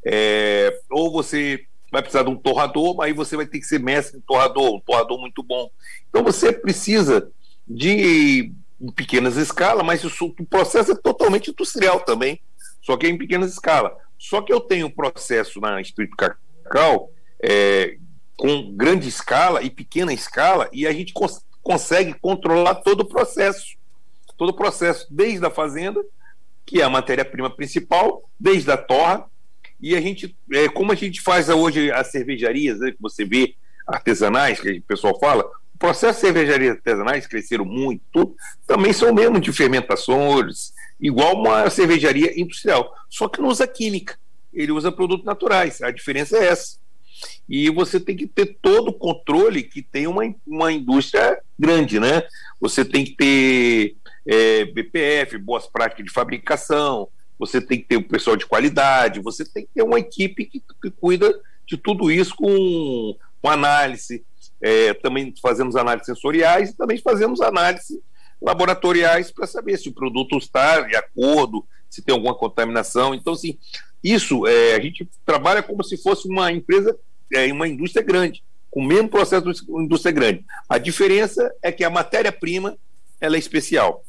É, 0.09 0.79
ou 0.89 1.11
você 1.11 1.65
vai 1.91 2.01
precisar 2.01 2.23
de 2.23 2.29
um 2.29 2.37
torrador, 2.37 2.95
mas 2.95 3.07
aí 3.07 3.13
você 3.13 3.35
vai 3.35 3.45
ter 3.45 3.59
que 3.59 3.65
ser 3.65 3.79
mestre 3.79 4.17
em 4.17 4.21
torrador, 4.21 4.75
um 4.75 4.79
torrador 4.79 5.19
muito 5.19 5.43
bom. 5.43 5.69
Então 6.09 6.23
você 6.23 6.53
precisa 6.53 7.29
de 7.67 8.53
em 8.79 8.91
pequenas 8.91 9.35
escalas, 9.35 9.85
mas 9.85 10.03
o, 10.03 10.25
o 10.25 10.45
processo 10.45 10.91
é 10.91 10.95
totalmente 10.95 11.49
industrial 11.49 11.99
também, 12.01 12.39
só 12.81 12.95
que 12.95 13.07
é 13.07 13.09
em 13.09 13.17
pequenas 13.17 13.51
escalas. 13.51 13.91
Só 14.17 14.41
que 14.41 14.53
eu 14.53 14.61
tenho 14.61 14.89
processo 14.89 15.59
na 15.59 15.81
Espírito 15.81 16.15
Cacau 16.15 17.11
é, 17.43 17.97
com 18.37 18.73
grande 18.75 19.09
escala 19.09 19.61
e 19.61 19.69
pequena 19.69 20.13
escala, 20.13 20.69
e 20.71 20.87
a 20.87 20.93
gente 20.93 21.11
cons 21.11 21.45
consegue 21.61 22.13
controlar 22.13 22.75
todo 22.75 23.01
o 23.01 23.05
processo. 23.05 23.75
Todo 24.37 24.51
o 24.51 24.55
processo, 24.55 25.05
desde 25.09 25.45
a 25.45 25.49
fazenda, 25.49 26.01
que 26.65 26.79
é 26.79 26.85
a 26.85 26.89
matéria-prima 26.89 27.49
principal, 27.49 28.29
desde 28.39 28.71
a 28.71 28.77
torra, 28.77 29.25
e 29.79 29.95
a 29.95 30.01
gente, 30.01 30.35
é, 30.51 30.67
como 30.67 30.91
a 30.91 30.95
gente 30.95 31.21
faz 31.21 31.49
hoje 31.49 31.91
as 31.91 32.07
cervejarias, 32.07 32.79
né, 32.79 32.91
que 32.91 33.01
você 33.01 33.23
vê 33.23 33.55
artesanais, 33.87 34.59
que 34.59 34.71
o 34.71 34.81
pessoal 34.81 35.17
fala, 35.19 35.43
o 35.75 35.77
processo 35.77 36.19
de 36.19 36.25
cervejarias 36.25 36.75
artesanais 36.75 37.27
cresceram 37.27 37.63
muito, 37.63 38.35
também 38.65 38.91
são 38.91 39.13
mesmo 39.13 39.39
de 39.39 39.51
fermentações, 39.51 40.73
igual 40.99 41.35
uma 41.35 41.69
cervejaria 41.69 42.39
industrial, 42.39 42.91
só 43.09 43.27
que 43.27 43.39
não 43.39 43.49
usa 43.49 43.67
química, 43.67 44.17
ele 44.51 44.71
usa 44.71 44.91
produtos 44.91 45.25
naturais, 45.25 45.81
a 45.81 45.91
diferença 45.91 46.37
é 46.37 46.47
essa. 46.47 46.77
E 47.49 47.69
você 47.69 47.99
tem 47.99 48.15
que 48.15 48.27
ter 48.27 48.57
todo 48.61 48.89
o 48.89 48.93
controle 48.93 49.63
que 49.63 49.81
tem 49.81 50.05
uma, 50.05 50.23
uma 50.45 50.71
indústria 50.71 51.39
grande, 51.57 51.99
né? 51.99 52.23
Você 52.59 52.85
tem 52.85 53.03
que 53.05 53.15
ter 53.15 53.95
é, 54.25 54.65
BPF, 54.65 55.37
boas 55.37 55.65
práticas 55.65 56.05
de 56.05 56.11
fabricação, 56.11 57.07
você 57.37 57.61
tem 57.61 57.79
que 57.79 57.87
ter 57.87 57.97
o 57.97 57.99
um 57.99 58.03
pessoal 58.03 58.35
de 58.35 58.45
qualidade, 58.45 59.21
você 59.21 59.45
tem 59.45 59.63
que 59.63 59.71
ter 59.73 59.83
uma 59.83 59.99
equipe 59.99 60.45
que, 60.45 60.59
que 60.59 60.91
cuida 60.91 61.33
de 61.65 61.77
tudo 61.77 62.11
isso 62.11 62.35
com, 62.35 63.15
com 63.41 63.49
análise. 63.49 64.25
É, 64.59 64.93
também 64.95 65.33
fazemos 65.41 65.75
análises 65.75 66.07
sensoriais 66.07 66.69
e 66.69 66.75
também 66.75 66.97
fazemos 66.97 67.41
análises 67.41 67.99
laboratoriais 68.41 69.31
para 69.31 69.45
saber 69.45 69.77
se 69.77 69.89
o 69.89 69.93
produto 69.93 70.37
está 70.37 70.81
de 70.81 70.95
acordo, 70.95 71.65
se 71.89 72.01
tem 72.01 72.13
alguma 72.13 72.35
contaminação. 72.35 73.13
Então, 73.13 73.33
assim, 73.33 73.57
isso 74.03 74.47
é, 74.47 74.75
a 74.75 74.79
gente 74.79 75.07
trabalha 75.25 75.61
como 75.61 75.83
se 75.83 75.97
fosse 75.97 76.27
uma 76.27 76.51
empresa, 76.51 76.97
é, 77.33 77.51
uma 77.51 77.67
indústria 77.67 78.03
grande, 78.03 78.43
com 78.71 78.81
o 78.81 78.85
mesmo 78.85 79.09
processo 79.09 79.51
de 79.51 79.61
indústria 79.71 80.11
grande. 80.11 80.45
A 80.69 80.77
diferença 80.77 81.53
é 81.61 81.71
que 81.71 81.83
a 81.83 81.89
matéria-prima 81.89 82.77
ela 83.19 83.35
é 83.35 83.39
especial. 83.39 84.03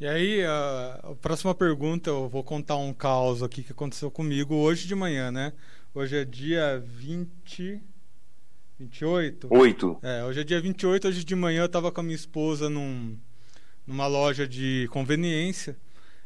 E 0.00 0.08
aí, 0.08 0.42
a, 0.46 1.14
próxima 1.20 1.54
pergunta, 1.54 2.08
eu 2.08 2.26
vou 2.26 2.42
contar 2.42 2.76
um 2.76 2.90
caos 2.90 3.42
aqui 3.42 3.62
que 3.62 3.72
aconteceu 3.72 4.10
comigo 4.10 4.54
hoje 4.54 4.88
de 4.88 4.94
manhã, 4.94 5.30
né? 5.30 5.52
Hoje 5.94 6.16
é 6.16 6.24
dia 6.24 6.82
20. 6.82 7.82
28? 8.78 9.48
8. 9.50 9.98
É, 10.02 10.24
hoje 10.24 10.40
é 10.40 10.44
dia 10.44 10.58
28, 10.58 11.06
hoje 11.06 11.22
de 11.22 11.36
manhã 11.36 11.60
eu 11.60 11.66
estava 11.66 11.92
com 11.92 12.00
a 12.00 12.02
minha 12.02 12.16
esposa 12.16 12.70
num, 12.70 13.14
numa 13.86 14.06
loja 14.06 14.48
de 14.48 14.88
conveniência. 14.90 15.76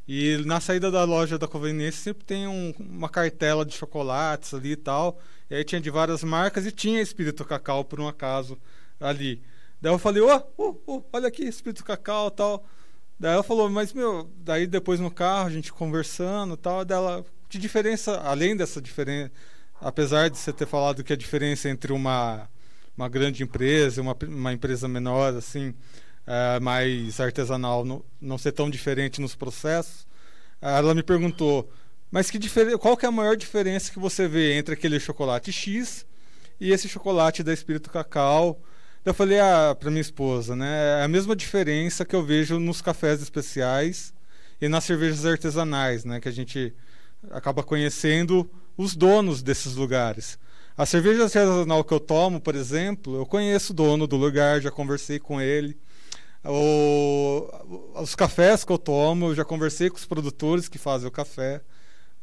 E 0.06 0.36
na 0.46 0.60
saída 0.60 0.88
da 0.88 1.02
loja 1.02 1.36
da 1.36 1.48
conveniência 1.48 2.00
sempre 2.00 2.24
tem 2.24 2.46
um, 2.46 2.72
uma 2.78 3.08
cartela 3.08 3.66
de 3.66 3.74
chocolates 3.74 4.54
ali 4.54 4.70
e 4.70 4.76
tal. 4.76 5.18
E 5.50 5.54
aí 5.56 5.64
tinha 5.64 5.80
de 5.80 5.90
várias 5.90 6.22
marcas 6.22 6.64
e 6.64 6.70
tinha 6.70 7.02
Espírito 7.02 7.44
Cacau, 7.44 7.84
por 7.84 7.98
um 7.98 8.06
acaso, 8.06 8.56
ali. 9.00 9.42
Daí 9.80 9.92
eu 9.92 9.98
falei, 9.98 10.22
ó, 10.22 10.40
oh, 10.56 10.62
oh, 10.62 10.80
oh, 10.86 11.02
olha 11.12 11.26
aqui, 11.26 11.42
Espírito 11.42 11.84
Cacau 11.84 12.28
e 12.28 12.36
tal. 12.36 12.64
Daí 13.24 13.32
ela 13.32 13.42
falou, 13.42 13.70
mas 13.70 13.94
meu, 13.94 14.30
daí 14.36 14.66
depois 14.66 15.00
no 15.00 15.10
carro, 15.10 15.46
a 15.46 15.50
gente 15.50 15.72
conversando 15.72 16.52
e 16.52 16.56
tal, 16.58 16.84
dela, 16.84 17.24
que 17.48 17.56
diferença, 17.56 18.20
além 18.20 18.54
dessa 18.54 18.82
diferença, 18.82 19.32
apesar 19.80 20.28
de 20.28 20.36
você 20.36 20.52
ter 20.52 20.66
falado 20.66 21.02
que 21.02 21.10
a 21.10 21.16
diferença 21.16 21.70
entre 21.70 21.90
uma, 21.90 22.46
uma 22.94 23.08
grande 23.08 23.42
empresa 23.42 23.98
e 23.98 24.02
uma, 24.02 24.14
uma 24.28 24.52
empresa 24.52 24.86
menor, 24.86 25.34
assim, 25.34 25.74
é, 26.26 26.60
mais 26.60 27.18
artesanal, 27.18 27.82
não, 27.82 28.04
não 28.20 28.36
ser 28.36 28.52
tão 28.52 28.68
diferente 28.68 29.22
nos 29.22 29.34
processos, 29.34 30.06
ela 30.60 30.94
me 30.94 31.02
perguntou, 31.02 31.72
mas 32.10 32.30
que 32.30 32.38
qual 32.78 32.94
que 32.94 33.06
é 33.06 33.08
a 33.08 33.10
maior 33.10 33.38
diferença 33.38 33.90
que 33.90 33.98
você 33.98 34.28
vê 34.28 34.52
entre 34.58 34.74
aquele 34.74 35.00
chocolate 35.00 35.50
X 35.50 36.04
e 36.60 36.72
esse 36.72 36.90
chocolate 36.90 37.42
da 37.42 37.54
Espírito 37.54 37.88
Cacau? 37.88 38.60
Eu 39.04 39.12
falei 39.12 39.38
ah, 39.38 39.76
para 39.78 39.90
minha 39.90 40.00
esposa, 40.00 40.56
né? 40.56 41.00
É 41.00 41.04
a 41.04 41.08
mesma 41.08 41.36
diferença 41.36 42.06
que 42.06 42.16
eu 42.16 42.24
vejo 42.24 42.58
nos 42.58 42.80
cafés 42.80 43.20
especiais 43.20 44.14
e 44.58 44.66
nas 44.66 44.84
cervejas 44.84 45.26
artesanais, 45.26 46.06
né? 46.06 46.20
Que 46.20 46.28
a 46.28 46.32
gente 46.32 46.72
acaba 47.30 47.62
conhecendo 47.62 48.50
os 48.78 48.96
donos 48.96 49.42
desses 49.42 49.74
lugares. 49.74 50.38
A 50.74 50.86
cerveja 50.86 51.24
artesanal 51.24 51.84
que 51.84 51.92
eu 51.92 52.00
tomo, 52.00 52.40
por 52.40 52.54
exemplo, 52.54 53.16
eu 53.16 53.26
conheço 53.26 53.74
o 53.74 53.76
dono 53.76 54.06
do 54.06 54.16
lugar, 54.16 54.62
já 54.62 54.70
conversei 54.70 55.18
com 55.18 55.38
ele. 55.38 55.76
O, 56.42 57.46
os 58.00 58.14
cafés 58.14 58.64
que 58.64 58.72
eu 58.72 58.78
tomo, 58.78 59.26
eu 59.26 59.34
já 59.34 59.44
conversei 59.44 59.90
com 59.90 59.96
os 59.96 60.06
produtores 60.06 60.66
que 60.66 60.78
fazem 60.78 61.06
o 61.06 61.12
café, 61.12 61.60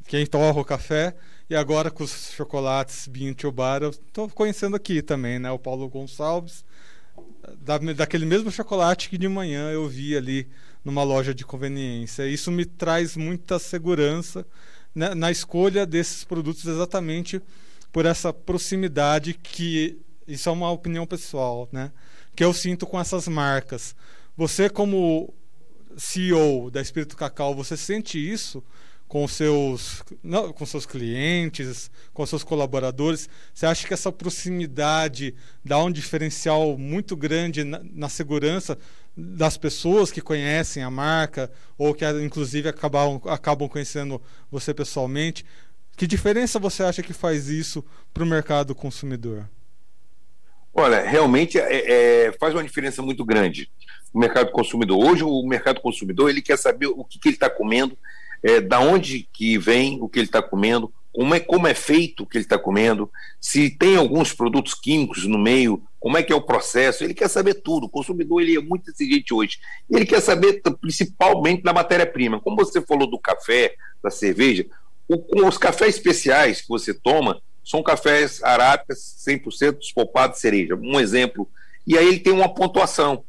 quem 0.08 0.26
torra 0.26 0.60
o 0.60 0.66
café. 0.66 1.16
E 1.48 1.56
agora 1.56 1.92
com 1.92 2.04
os 2.04 2.32
chocolates 2.32 3.08
Bean 3.08 3.36
Bar, 3.54 3.84
eu 3.84 3.90
estou 3.90 4.30
conhecendo 4.30 4.76
aqui 4.76 5.02
também, 5.02 5.38
né? 5.38 5.52
O 5.52 5.60
Paulo 5.60 5.88
Gonçalves, 5.90 6.64
da, 7.60 7.78
daquele 7.78 8.26
mesmo 8.26 8.52
chocolate 8.52 9.10
que 9.10 9.18
de 9.18 9.28
manhã 9.28 9.70
eu 9.72 9.88
vi 9.88 10.16
ali 10.16 10.48
numa 10.84 11.04
loja 11.04 11.34
de 11.34 11.46
conveniência. 11.46 12.28
Isso 12.28 12.52
me 12.52 12.66
traz 12.66 13.16
muita 13.16 13.60
segurança 13.60 14.46
né, 14.94 15.14
na 15.14 15.32
escolha 15.32 15.86
desses 15.86 16.24
produtos 16.24 16.66
exatamente 16.66 17.42
por 17.92 18.06
essa 18.06 18.32
proximidade 18.32 19.34
que 19.34 20.00
isso 20.28 20.50
é 20.50 20.52
uma 20.52 20.72
opinião 20.72 21.06
pessoal, 21.06 21.68
né? 21.72 21.92
Que 22.36 22.44
eu 22.44 22.54
sinto 22.54 22.86
com 22.88 23.00
essas 23.00 23.28
marcas. 23.28 23.96
Você 24.38 24.70
como 24.70 25.34
CEO 25.98 26.72
da 26.72 26.82
Espírito 26.82 27.18
Cacau, 27.18 27.54
você 27.54 27.76
sente 27.76 28.18
isso? 28.18 28.64
Com 29.12 29.28
seus, 29.28 30.02
não, 30.24 30.54
com 30.54 30.66
seus 30.66 30.86
clientes, 30.86 31.92
com 32.14 32.26
seus 32.26 32.46
colaboradores? 32.46 33.30
Você 33.54 33.66
acha 33.66 33.86
que 33.86 33.94
essa 33.94 34.10
proximidade 34.10 35.36
dá 35.66 35.84
um 35.84 35.92
diferencial 35.92 36.78
muito 36.78 37.14
grande 37.18 37.66
na, 37.66 37.82
na 37.84 38.08
segurança 38.08 38.78
das 39.14 39.58
pessoas 39.58 40.14
que 40.14 40.22
conhecem 40.22 40.82
a 40.82 40.90
marca 40.90 41.52
ou 41.78 41.94
que 41.94 42.06
inclusive 42.24 42.70
acabam, 42.70 43.22
acabam 43.26 43.68
conhecendo 43.68 44.22
você 44.50 44.74
pessoalmente? 44.74 45.46
Que 45.98 46.08
diferença 46.08 46.58
você 46.58 46.82
acha 46.82 47.04
que 47.04 47.12
faz 47.12 47.50
isso 47.50 47.84
para 48.14 48.24
o 48.24 48.26
mercado 48.26 48.74
consumidor? 48.74 49.46
Olha, 50.74 51.02
realmente 51.02 51.60
é, 51.60 52.28
é, 52.28 52.32
faz 52.40 52.54
uma 52.54 52.64
diferença 52.64 53.02
muito 53.02 53.26
grande 53.26 53.70
o 54.14 54.20
mercado 54.20 54.52
consumidor. 54.52 54.98
Hoje 55.04 55.26
o 55.26 55.46
mercado 55.46 55.82
consumidor 55.82 56.30
ele 56.30 56.42
quer 56.42 56.58
saber 56.58 56.88
o 56.88 57.04
que, 57.04 57.20
que 57.20 57.28
ele 57.28 57.36
está 57.36 57.50
comendo, 57.50 57.98
é, 58.44 58.60
da 58.60 58.80
onde 58.80 59.28
que 59.34 59.58
vem 59.58 60.00
o 60.02 60.10
que 60.10 60.20
ele 60.20 60.28
está 60.28 60.42
comendo, 60.42 60.92
como 61.14 61.36
é, 61.36 61.40
como 61.40 61.68
é 61.68 61.74
feito 61.74 62.24
o 62.24 62.26
que 62.26 62.38
ele 62.38 62.46
está 62.46 62.58
comendo, 62.58 63.10
se 63.40 63.70
tem 63.70 63.96
alguns 63.96 64.34
produtos 64.34 64.74
químicos 64.74 65.26
no 65.26 65.38
meio, 65.38 65.84
como 66.00 66.18
é 66.18 66.24
que 66.24 66.34
é 66.34 66.36
o 66.36 66.42
processo, 66.42 67.04
ele 67.04 67.14
quer 67.14 67.28
saber 67.28 67.56
tudo. 67.56 67.86
O 67.86 67.90
consumidor 67.90 68.42
ele 68.42 68.56
é 68.56 68.62
muito 68.62 68.90
exigente 68.90 69.34
hoje. 69.34 69.60
Ele 69.90 70.06
quer 70.06 70.22
saber 70.22 70.62
principalmente 70.80 71.62
da 71.62 71.74
matéria-prima. 71.74 72.40
Como 72.40 72.56
você 72.56 72.82
falou 72.82 73.08
do 73.08 73.20
café, 73.20 73.76
da 74.02 74.10
cerveja, 74.10 74.66
o, 75.08 75.46
os 75.46 75.58
cafés 75.58 75.96
especiais 75.96 76.62
que 76.62 76.70
você 76.70 76.94
toma 76.94 77.42
são 77.64 77.84
cafés 77.84 78.42
arábicas 78.44 79.16
100% 79.28 79.78
despolpados 79.78 80.38
de 80.38 80.42
cereja. 80.42 80.76
Um 80.76 81.00
exemplo. 81.00 81.48
E 81.86 81.98
aí 81.98 82.08
ele 82.08 82.20
tem 82.20 82.34
uma 82.34 82.54
pontuação 82.54 83.24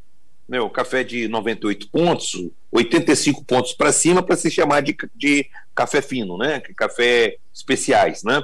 né, 0.48 0.60
o 0.60 0.70
café 0.70 1.02
de 1.04 1.28
98 1.28 1.88
pontos, 1.90 2.50
85 2.70 3.44
pontos 3.44 3.72
para 3.72 3.92
cima 3.92 4.22
para 4.22 4.36
se 4.36 4.50
chamar 4.50 4.82
de, 4.82 4.96
de 5.14 5.46
café 5.74 6.02
fino, 6.02 6.36
né? 6.36 6.60
Café 6.76 7.36
especiais, 7.52 8.22
né? 8.22 8.42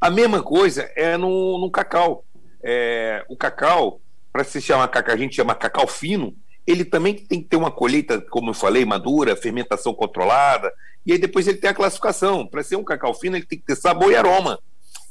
A 0.00 0.10
mesma 0.10 0.42
coisa 0.42 0.90
é 0.96 1.16
no, 1.16 1.58
no 1.58 1.70
cacau. 1.70 2.24
É, 2.62 3.24
o 3.28 3.36
cacau, 3.36 4.00
para 4.32 4.44
se 4.44 4.60
chamar 4.60 4.88
cacau, 4.88 5.14
a 5.14 5.18
gente 5.18 5.36
chama 5.36 5.54
cacau 5.54 5.86
fino, 5.86 6.34
ele 6.66 6.84
também 6.84 7.14
tem 7.14 7.42
que 7.42 7.48
ter 7.48 7.56
uma 7.56 7.70
colheita, 7.70 8.20
como 8.20 8.50
eu 8.50 8.54
falei, 8.54 8.84
madura, 8.84 9.36
fermentação 9.36 9.92
controlada, 9.92 10.72
e 11.04 11.12
aí 11.12 11.18
depois 11.18 11.46
ele 11.46 11.58
tem 11.58 11.70
a 11.70 11.74
classificação. 11.74 12.46
Para 12.46 12.62
ser 12.62 12.76
um 12.76 12.84
cacau 12.84 13.12
fino, 13.14 13.36
ele 13.36 13.44
tem 13.44 13.58
que 13.58 13.66
ter 13.66 13.76
sabor 13.76 14.10
e 14.10 14.16
aroma. 14.16 14.58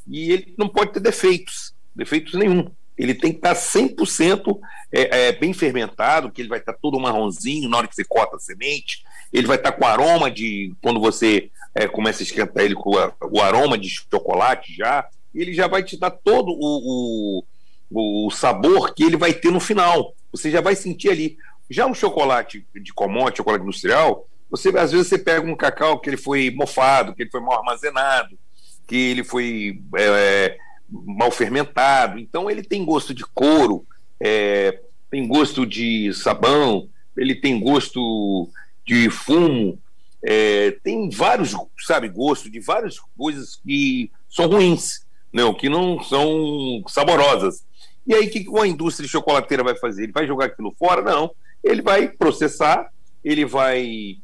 E 0.07 0.31
ele 0.31 0.55
não 0.57 0.67
pode 0.67 0.93
ter 0.93 0.99
defeitos, 0.99 1.73
defeitos 1.95 2.33
nenhum. 2.33 2.69
Ele 2.97 3.13
tem 3.13 3.31
que 3.31 3.37
estar 3.37 3.55
100% 3.55 4.59
é, 4.91 5.27
é, 5.27 5.31
bem 5.31 5.53
fermentado, 5.53 6.31
que 6.31 6.41
ele 6.41 6.49
vai 6.49 6.59
estar 6.59 6.73
todo 6.73 6.99
marronzinho 6.99 7.69
na 7.69 7.77
hora 7.77 7.87
que 7.87 7.95
você 7.95 8.03
corta 8.03 8.35
a 8.35 8.39
semente. 8.39 9.03
Ele 9.31 9.47
vai 9.47 9.57
estar 9.57 9.71
com 9.71 9.85
aroma 9.85 10.29
de. 10.29 10.73
Quando 10.81 10.99
você 10.99 11.49
é, 11.73 11.87
começa 11.87 12.21
a 12.21 12.25
esquentar 12.25 12.63
ele 12.63 12.75
com 12.75 12.97
a, 12.97 13.11
o 13.21 13.41
aroma 13.41 13.77
de 13.77 13.89
chocolate 13.89 14.75
já. 14.75 15.07
Ele 15.33 15.53
já 15.53 15.67
vai 15.67 15.83
te 15.83 15.97
dar 15.97 16.11
todo 16.11 16.51
o, 16.51 17.43
o, 17.89 18.27
o 18.27 18.31
sabor 18.31 18.93
que 18.93 19.03
ele 19.03 19.17
vai 19.17 19.33
ter 19.33 19.51
no 19.51 19.59
final. 19.59 20.13
Você 20.31 20.51
já 20.51 20.61
vai 20.61 20.75
sentir 20.75 21.09
ali. 21.09 21.37
Já 21.69 21.87
um 21.87 21.93
chocolate 21.93 22.67
de 22.75 22.93
commodity, 22.93 23.37
chocolate 23.37 23.63
industrial, 23.63 24.27
você 24.49 24.69
às 24.77 24.91
vezes 24.91 25.07
você 25.07 25.17
pega 25.17 25.49
um 25.49 25.55
cacau 25.55 25.99
que 25.99 26.07
ele 26.07 26.17
foi 26.17 26.51
mofado, 26.51 27.15
que 27.15 27.23
ele 27.23 27.31
foi 27.31 27.41
mal 27.41 27.57
armazenado, 27.57 28.37
que 28.85 28.95
ele 28.95 29.23
foi 29.23 29.81
é, 29.97 30.57
mal 31.05 31.31
fermentado. 31.31 32.19
Então 32.19 32.49
ele 32.49 32.63
tem 32.63 32.85
gosto 32.85 33.13
de 33.13 33.25
couro, 33.25 33.85
é, 34.19 34.79
tem 35.09 35.27
gosto 35.27 35.65
de 35.65 36.13
sabão, 36.13 36.87
ele 37.17 37.35
tem 37.35 37.59
gosto 37.59 38.49
de 38.85 39.09
fumo, 39.09 39.79
é, 40.23 40.71
tem 40.83 41.09
vários, 41.09 41.55
sabe, 41.85 42.07
gostos 42.07 42.51
de 42.51 42.59
várias 42.59 42.99
coisas 43.17 43.55
que 43.55 44.11
são 44.29 44.47
ruins, 44.47 45.05
não, 45.31 45.53
que 45.53 45.67
não 45.67 46.01
são 46.03 46.83
saborosas. 46.87 47.65
E 48.05 48.13
aí, 48.13 48.27
o 48.27 48.29
que 48.29 48.47
uma 48.49 48.67
indústria 48.67 49.07
chocolateira 49.07 49.63
vai 49.63 49.75
fazer? 49.75 50.03
Ele 50.03 50.11
vai 50.11 50.27
jogar 50.27 50.45
aquilo 50.45 50.75
fora? 50.77 51.01
Não. 51.01 51.31
Ele 51.63 51.81
vai 51.81 52.09
processar, 52.09 52.91
ele 53.23 53.45
vai 53.45 54.17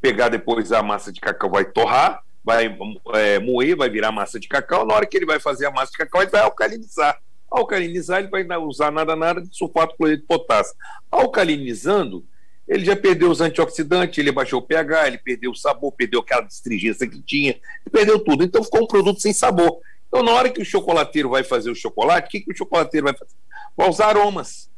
pegar 0.00 0.28
depois 0.28 0.70
a 0.72 0.82
massa 0.82 1.10
de 1.10 1.20
cacau, 1.20 1.50
vai 1.50 1.64
torrar, 1.64 2.22
vai 2.44 2.76
é, 3.14 3.38
moer, 3.38 3.76
vai 3.76 3.88
virar 3.88 4.12
massa 4.12 4.38
de 4.38 4.46
cacau. 4.46 4.86
Na 4.86 4.94
hora 4.94 5.06
que 5.06 5.16
ele 5.16 5.26
vai 5.26 5.40
fazer 5.40 5.66
a 5.66 5.70
massa 5.70 5.92
de 5.92 5.98
cacau, 5.98 6.20
ele 6.22 6.30
vai 6.30 6.42
alcalinizar. 6.42 7.18
Alcalinizar, 7.50 8.18
ele 8.20 8.28
vai 8.28 8.58
usar 8.58 8.90
nada, 8.90 9.16
nada 9.16 9.40
de 9.40 9.56
sulfato 9.56 9.96
cloreto 9.96 10.20
de 10.20 10.26
potássio. 10.26 10.74
Alcalinizando, 11.10 12.24
ele 12.68 12.84
já 12.84 12.96
perdeu 12.96 13.30
os 13.30 13.40
antioxidantes, 13.40 14.18
ele 14.18 14.32
baixou 14.32 14.58
o 14.58 14.62
pH, 14.62 15.06
ele 15.06 15.18
perdeu 15.18 15.52
o 15.52 15.56
sabor, 15.56 15.92
perdeu 15.92 16.20
aquela 16.20 16.42
distringência 16.42 17.06
que 17.06 17.20
tinha, 17.22 17.56
perdeu 17.90 18.18
tudo. 18.18 18.44
Então 18.44 18.62
ficou 18.62 18.82
um 18.82 18.86
produto 18.86 19.20
sem 19.20 19.32
sabor. 19.32 19.80
Então, 20.08 20.22
na 20.22 20.32
hora 20.32 20.50
que 20.50 20.62
o 20.62 20.64
chocolateiro 20.64 21.30
vai 21.30 21.42
fazer 21.42 21.70
o 21.70 21.74
chocolate, 21.74 22.28
o 22.28 22.30
que, 22.30 22.40
que 22.40 22.52
o 22.52 22.56
chocolateiro 22.56 23.06
vai 23.06 23.16
fazer? 23.16 23.34
Vai 23.76 23.88
usar 23.88 24.06
aromas. 24.06 24.70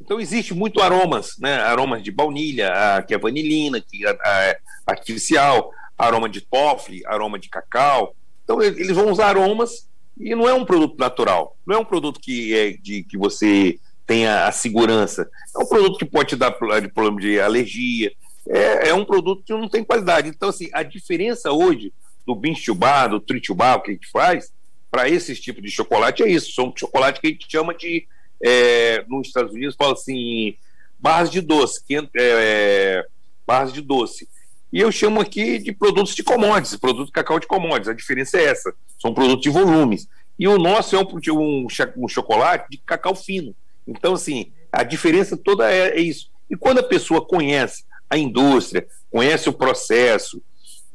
Então, 0.00 0.20
existe 0.20 0.52
muito 0.52 0.82
aromas, 0.82 1.38
né? 1.38 1.54
Aromas 1.58 2.02
de 2.02 2.10
baunilha, 2.10 2.72
a, 2.72 3.02
que 3.02 3.14
é 3.14 3.18
vanilina, 3.18 3.80
que 3.80 4.04
é, 4.06 4.10
é 4.10 4.58
artificial, 4.86 5.70
aroma 5.96 6.28
de 6.28 6.40
toffee, 6.40 7.04
aroma 7.06 7.38
de 7.38 7.48
cacau. 7.48 8.14
Então, 8.42 8.62
eles 8.62 8.90
vão 8.90 9.10
usar 9.10 9.28
aromas 9.28 9.88
e 10.18 10.34
não 10.34 10.48
é 10.48 10.54
um 10.54 10.64
produto 10.64 10.98
natural. 10.98 11.56
Não 11.66 11.76
é 11.76 11.78
um 11.78 11.84
produto 11.84 12.20
que, 12.20 12.54
é 12.54 12.72
de, 12.72 13.02
que 13.04 13.16
você 13.16 13.78
tenha 14.06 14.46
a 14.46 14.52
segurança. 14.52 15.28
É 15.54 15.58
um 15.58 15.66
produto 15.66 15.98
que 15.98 16.04
pode 16.04 16.30
te 16.30 16.36
dar 16.36 16.52
problema 16.52 17.20
de 17.20 17.40
alergia. 17.40 18.12
É, 18.48 18.88
é 18.88 18.94
um 18.94 19.04
produto 19.04 19.42
que 19.44 19.52
não 19.52 19.68
tem 19.68 19.82
qualidade. 19.82 20.28
Então, 20.28 20.50
assim, 20.50 20.68
a 20.72 20.82
diferença 20.82 21.52
hoje 21.52 21.92
do 22.26 22.34
binstubá, 22.34 23.06
do 23.06 23.20
tritubá, 23.20 23.76
o 23.76 23.80
que 23.80 23.90
a 23.90 23.94
gente 23.94 24.10
faz, 24.10 24.52
para 24.90 25.08
esses 25.08 25.40
tipos 25.40 25.62
de 25.62 25.70
chocolate 25.70 26.22
é 26.22 26.28
isso. 26.28 26.52
São 26.52 26.72
chocolate 26.76 27.20
que 27.20 27.26
a 27.26 27.30
gente 27.30 27.50
chama 27.50 27.74
de, 27.74 28.06
é, 28.42 29.04
nos 29.08 29.28
Estados 29.28 29.52
Unidos, 29.52 29.74
fala 29.76 29.92
assim, 29.92 30.56
barras 30.98 31.30
de 31.30 31.40
doce, 31.40 31.84
que, 31.84 31.96
é, 32.16 33.04
barras 33.46 33.72
de 33.72 33.80
doce. 33.80 34.28
E 34.74 34.80
eu 34.80 34.90
chamo 34.90 35.20
aqui 35.20 35.60
de 35.60 35.70
produtos 35.70 36.16
de 36.16 36.24
commodities, 36.24 36.74
produto 36.74 37.06
de 37.06 37.12
cacau 37.12 37.38
de 37.38 37.46
commodities. 37.46 37.86
A 37.86 37.94
diferença 37.94 38.38
é 38.38 38.46
essa, 38.46 38.74
são 39.00 39.14
produtos 39.14 39.44
de 39.44 39.48
volumes. 39.48 40.08
E 40.36 40.48
o 40.48 40.58
nosso 40.58 40.96
é 40.96 40.98
um, 40.98 41.06
um, 41.38 41.66
um 41.96 42.08
chocolate 42.08 42.66
de 42.68 42.78
cacau 42.78 43.14
fino. 43.14 43.54
Então, 43.86 44.14
assim, 44.14 44.50
a 44.72 44.82
diferença 44.82 45.36
toda 45.36 45.70
é, 45.70 45.90
é 45.90 46.00
isso. 46.00 46.28
E 46.50 46.56
quando 46.56 46.78
a 46.78 46.82
pessoa 46.82 47.24
conhece 47.24 47.84
a 48.10 48.18
indústria, 48.18 48.84
conhece 49.12 49.48
o 49.48 49.52
processo, 49.52 50.42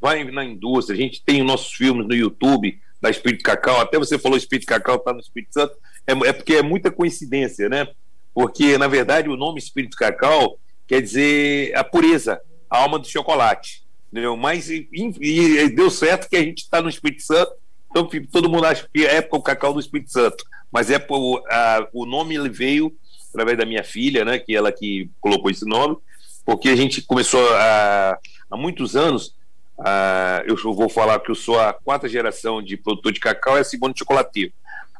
vai 0.01 0.25
na 0.25 0.43
indústria, 0.43 0.97
a 0.97 1.01
gente 1.01 1.23
tem 1.23 1.39
os 1.39 1.47
nossos 1.47 1.71
filmes 1.71 2.05
no 2.05 2.13
YouTube, 2.13 2.77
da 3.01 3.09
Espírito 3.09 3.43
Cacau, 3.43 3.79
até 3.79 3.97
você 3.97 4.19
falou 4.19 4.37
Espírito 4.37 4.67
Cacau 4.67 4.97
está 4.97 5.13
no 5.13 5.21
Espírito 5.21 5.53
Santo, 5.53 5.77
é, 6.05 6.11
é, 6.11 6.33
porque 6.33 6.55
é 6.55 6.61
muita 6.61 6.91
coincidência, 6.91 7.69
né? 7.69 7.87
Porque, 8.33 8.77
na 8.77 8.89
verdade, 8.89 9.29
o 9.29 9.37
nome 9.37 9.57
Espírito 9.57 9.95
Cacau 9.95 10.59
quer 10.85 11.01
dizer 11.01 11.73
a 11.77 11.83
pureza, 11.85 12.41
a 12.69 12.77
alma 12.81 12.99
do 12.99 13.07
chocolate. 13.07 13.83
Entendeu? 14.11 14.35
Mas 14.35 14.69
e, 14.69 14.87
e 14.91 15.69
deu 15.69 15.89
certo 15.89 16.29
que 16.29 16.35
a 16.35 16.41
gente 16.41 16.63
está 16.63 16.81
no 16.81 16.89
Espírito 16.89 17.21
Santo, 17.23 17.51
então 17.89 18.09
todo 18.31 18.49
mundo 18.49 18.65
acha 18.65 18.87
que 18.91 19.05
é 19.05 19.27
o 19.31 19.41
cacau 19.41 19.73
do 19.73 19.79
Espírito 19.79 20.11
Santo. 20.11 20.43
Mas 20.71 20.89
é 20.89 20.99
por, 20.99 21.43
a, 21.49 21.87
o 21.93 22.05
nome 22.05 22.35
ele 22.35 22.49
veio 22.49 22.95
através 23.29 23.57
da 23.57 23.65
minha 23.65 23.83
filha, 23.83 24.25
né? 24.25 24.39
Que 24.39 24.55
ela 24.55 24.71
que 24.71 25.09
colocou 25.19 25.51
esse 25.51 25.65
nome, 25.65 25.97
porque 26.45 26.69
a 26.69 26.75
gente 26.75 27.01
começou 27.01 27.41
a, 27.55 28.17
há 28.49 28.57
muitos 28.57 28.95
anos 28.95 29.37
Uh, 29.79 30.43
eu 30.45 30.57
vou 30.73 30.89
falar 30.89 31.17
que 31.21 31.31
eu 31.31 31.35
sou 31.35 31.57
a 31.57 31.71
quarta 31.71 32.09
geração 32.09 32.61
de 32.61 32.75
produtor 32.75 33.13
de 33.13 33.19
cacau 33.21 33.55
e 33.55 33.61
a 33.61 33.63
segunda 33.63 33.93
de 33.93 33.99
chocolateiro. 33.99 34.51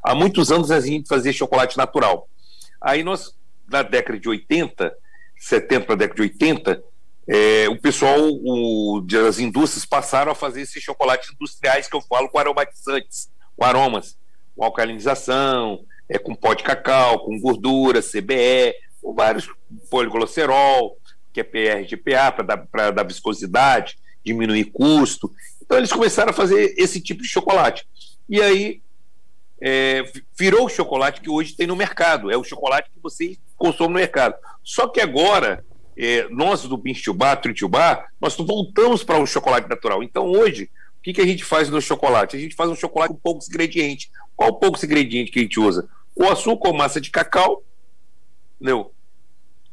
Há 0.01 0.15
muitos 0.15 0.51
anos 0.51 0.71
a 0.71 0.79
gente 0.79 1.07
fazia 1.07 1.33
chocolate 1.33 1.77
natural. 1.77 2.29
Aí 2.79 3.03
nós, 3.03 3.35
na 3.67 3.81
década 3.81 4.17
de 4.17 4.29
80, 4.29 4.95
70 5.37 5.85
para 5.85 5.95
a 5.95 5.97
década 5.97 6.15
de 6.15 6.21
80, 6.21 6.83
é, 7.29 7.69
o 7.69 7.79
pessoal 7.79 8.17
o, 8.19 9.01
das 9.01 9.39
indústrias 9.39 9.85
passaram 9.85 10.31
a 10.31 10.35
fazer 10.35 10.61
esses 10.61 10.81
chocolates 10.81 11.31
industriais 11.31 11.87
que 11.87 11.95
eu 11.95 12.01
falo 12.01 12.27
com 12.29 12.39
aromatizantes, 12.39 13.29
com 13.55 13.63
aromas, 13.63 14.17
com 14.55 14.63
alcalinização, 14.63 15.85
é, 16.07 16.17
com 16.17 16.33
pó 16.35 16.53
de 16.53 16.63
cacau, 16.63 17.19
com 17.19 17.39
gordura, 17.39 18.01
CBE, 18.01 18.73
com 19.01 19.13
vários 19.13 19.49
poliglicerol, 19.89 20.97
que 21.31 21.41
é 21.41 21.43
PRGPA, 21.43 22.31
para 22.31 22.43
dar, 22.43 22.91
dar 22.91 23.03
viscosidade 23.03 23.97
diminuir 24.23 24.65
custo. 24.65 25.31
Então 25.61 25.77
eles 25.77 25.91
começaram 25.91 26.31
a 26.31 26.33
fazer 26.33 26.73
esse 26.77 27.01
tipo 27.01 27.21
de 27.21 27.27
chocolate. 27.27 27.87
E 28.27 28.41
aí 28.41 28.81
é, 29.61 30.03
virou 30.37 30.65
o 30.65 30.69
chocolate 30.69 31.21
que 31.21 31.29
hoje 31.29 31.55
tem 31.55 31.67
no 31.67 31.75
mercado. 31.75 32.31
É 32.31 32.37
o 32.37 32.43
chocolate 32.43 32.89
que 32.89 32.99
você 33.01 33.37
consome 33.55 33.93
no 33.93 33.99
mercado. 33.99 34.35
Só 34.63 34.87
que 34.87 35.01
agora, 35.01 35.65
é, 35.99 36.27
nós 36.29 36.63
do 36.63 36.77
Binstubá, 36.77 37.35
Tritubá, 37.35 38.07
nós 38.19 38.35
voltamos 38.37 39.03
para 39.03 39.19
o 39.19 39.25
chocolate 39.25 39.67
natural. 39.67 40.01
Então 40.01 40.31
hoje, 40.31 40.69
o 40.97 41.01
que, 41.03 41.13
que 41.13 41.21
a 41.21 41.25
gente 41.25 41.43
faz 41.43 41.69
no 41.69 41.81
chocolate? 41.81 42.37
A 42.37 42.39
gente 42.39 42.55
faz 42.55 42.69
um 42.69 42.75
chocolate 42.75 43.13
com 43.13 43.19
poucos 43.19 43.49
ingredientes. 43.49 44.09
Qual 44.35 44.57
poucos 44.57 44.83
ingredientes 44.83 45.33
que 45.33 45.39
a 45.39 45.43
gente 45.43 45.59
usa? 45.59 45.87
O 46.15 46.23
açúcar 46.25 46.69
ou 46.69 46.73
massa 46.73 47.01
de 47.01 47.09
cacau, 47.09 47.63
entendeu? 48.55 48.93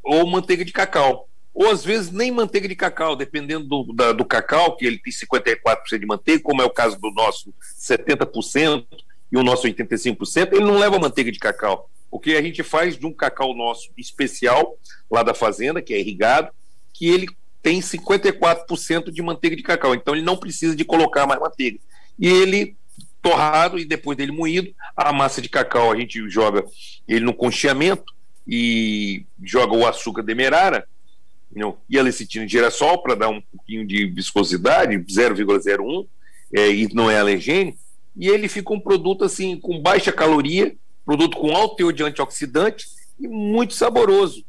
ou 0.02 0.26
manteiga 0.26 0.64
de 0.64 0.72
cacau 0.72 1.28
ou 1.56 1.70
às 1.70 1.82
vezes 1.82 2.12
nem 2.12 2.30
manteiga 2.30 2.68
de 2.68 2.76
cacau, 2.76 3.16
dependendo 3.16 3.66
do, 3.66 3.92
da, 3.94 4.12
do 4.12 4.26
cacau, 4.26 4.76
que 4.76 4.84
ele 4.84 4.98
tem 4.98 5.10
54% 5.10 5.98
de 5.98 6.04
manteiga, 6.04 6.42
como 6.42 6.60
é 6.60 6.66
o 6.66 6.70
caso 6.70 7.00
do 7.00 7.10
nosso 7.12 7.52
70% 7.80 8.84
e 9.32 9.38
o 9.38 9.42
nosso 9.42 9.66
85%, 9.66 10.52
ele 10.52 10.66
não 10.66 10.78
leva 10.78 10.98
manteiga 10.98 11.32
de 11.32 11.38
cacau. 11.38 11.88
O 12.16 12.18
que 12.18 12.34
a 12.34 12.40
gente 12.40 12.62
faz 12.62 12.96
de 12.96 13.04
um 13.04 13.12
cacau 13.12 13.54
nosso 13.54 13.90
especial, 13.98 14.78
lá 15.10 15.22
da 15.22 15.34
fazenda, 15.34 15.82
que 15.82 15.92
é 15.92 16.00
irrigado, 16.00 16.50
que 16.94 17.10
ele 17.10 17.26
tem 17.62 17.78
54% 17.78 19.10
de 19.10 19.20
manteiga 19.20 19.54
de 19.54 19.62
cacau, 19.62 19.94
então 19.94 20.14
ele 20.14 20.24
não 20.24 20.34
precisa 20.34 20.74
de 20.74 20.82
colocar 20.82 21.26
mais 21.26 21.38
manteiga. 21.38 21.78
E 22.18 22.26
ele 22.26 22.74
torrado 23.20 23.78
e 23.78 23.84
depois 23.84 24.16
dele 24.16 24.32
moído, 24.32 24.74
a 24.96 25.12
massa 25.12 25.42
de 25.42 25.50
cacau 25.50 25.92
a 25.92 25.96
gente 25.98 26.26
joga 26.30 26.64
ele 27.06 27.22
no 27.22 27.34
concheamento 27.34 28.14
e 28.48 29.26
joga 29.44 29.76
o 29.76 29.86
açúcar 29.86 30.22
demerara 30.22 30.88
não, 31.54 31.76
e 31.86 31.98
a 31.98 32.02
lecitina 32.02 32.46
de 32.46 32.52
girassol 32.52 33.02
para 33.02 33.14
dar 33.14 33.28
um 33.28 33.42
pouquinho 33.42 33.86
de 33.86 34.06
viscosidade, 34.06 34.96
0,01, 34.96 36.06
é, 36.54 36.70
e 36.70 36.94
não 36.94 37.10
é 37.10 37.18
alergênico, 37.18 37.78
e 38.16 38.26
ele 38.26 38.48
fica 38.48 38.72
um 38.72 38.80
produto 38.80 39.22
assim 39.22 39.60
com 39.60 39.82
baixa 39.82 40.10
caloria, 40.10 40.74
produto 41.06 41.38
com 41.38 41.56
alto 41.56 41.76
teor 41.76 41.92
de 41.92 42.02
antioxidante 42.02 42.84
e 43.18 43.26
muito 43.26 43.72
saboroso. 43.72 44.44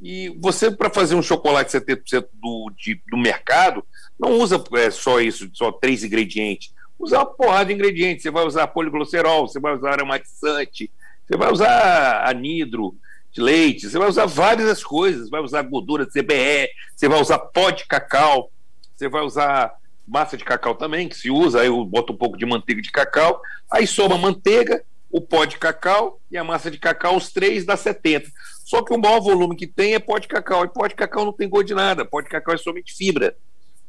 E 0.00 0.30
você, 0.40 0.70
para 0.70 0.90
fazer 0.90 1.14
um 1.14 1.22
chocolate 1.22 1.70
70% 1.70 2.26
do, 2.32 2.72
de, 2.76 3.00
do 3.08 3.16
mercado, 3.16 3.84
não 4.18 4.38
usa 4.38 4.62
é, 4.74 4.90
só 4.90 5.20
isso, 5.20 5.48
só 5.52 5.70
três 5.70 6.02
ingredientes. 6.02 6.72
Usa 6.98 7.18
uma 7.18 7.26
porrada 7.26 7.66
de 7.66 7.74
ingredientes. 7.74 8.22
Você 8.22 8.30
vai 8.30 8.44
usar 8.44 8.66
poliglicerol, 8.68 9.46
você 9.46 9.60
vai 9.60 9.74
usar 9.74 9.92
aromatizante, 9.92 10.90
você 11.26 11.36
vai 11.36 11.52
usar 11.52 12.28
anidro, 12.28 12.96
de 13.30 13.40
leite, 13.40 13.88
você 13.88 13.98
vai 13.98 14.08
usar 14.08 14.26
várias 14.26 14.82
coisas, 14.82 15.30
vai 15.30 15.40
usar 15.40 15.62
gordura 15.62 16.06
de 16.06 16.12
CBE, 16.12 16.68
você 16.94 17.08
vai 17.08 17.20
usar 17.20 17.38
pó 17.38 17.70
de 17.70 17.86
cacau, 17.86 18.50
você 18.96 19.08
vai 19.08 19.22
usar 19.22 19.72
massa 20.06 20.36
de 20.36 20.44
cacau 20.44 20.74
também, 20.74 21.08
que 21.08 21.16
se 21.16 21.30
usa, 21.30 21.60
aí 21.60 21.66
eu 21.66 21.84
boto 21.84 22.12
um 22.12 22.16
pouco 22.16 22.36
de 22.36 22.46
manteiga 22.46 22.80
de 22.80 22.90
cacau, 22.90 23.40
aí 23.70 23.86
soma 23.86 24.16
manteiga, 24.16 24.82
o 25.10 25.20
pó 25.20 25.44
de 25.44 25.58
cacau 25.58 26.20
e 26.30 26.36
a 26.36 26.44
massa 26.44 26.70
de 26.70 26.78
cacau, 26.78 27.16
os 27.16 27.32
três 27.32 27.64
dá 27.64 27.76
70. 27.76 28.30
Só 28.64 28.82
que 28.82 28.92
o 28.92 28.98
maior 28.98 29.20
volume 29.20 29.56
que 29.56 29.66
tem 29.66 29.94
é 29.94 29.98
pó 29.98 30.18
de 30.18 30.28
cacau, 30.28 30.64
e 30.64 30.68
pó 30.68 30.86
de 30.86 30.94
cacau 30.94 31.24
não 31.24 31.32
tem 31.32 31.48
gosto 31.48 31.68
de 31.68 31.74
nada, 31.74 32.04
pó 32.04 32.20
de 32.20 32.28
cacau 32.28 32.54
é 32.54 32.58
somente 32.58 32.94
fibra. 32.94 33.34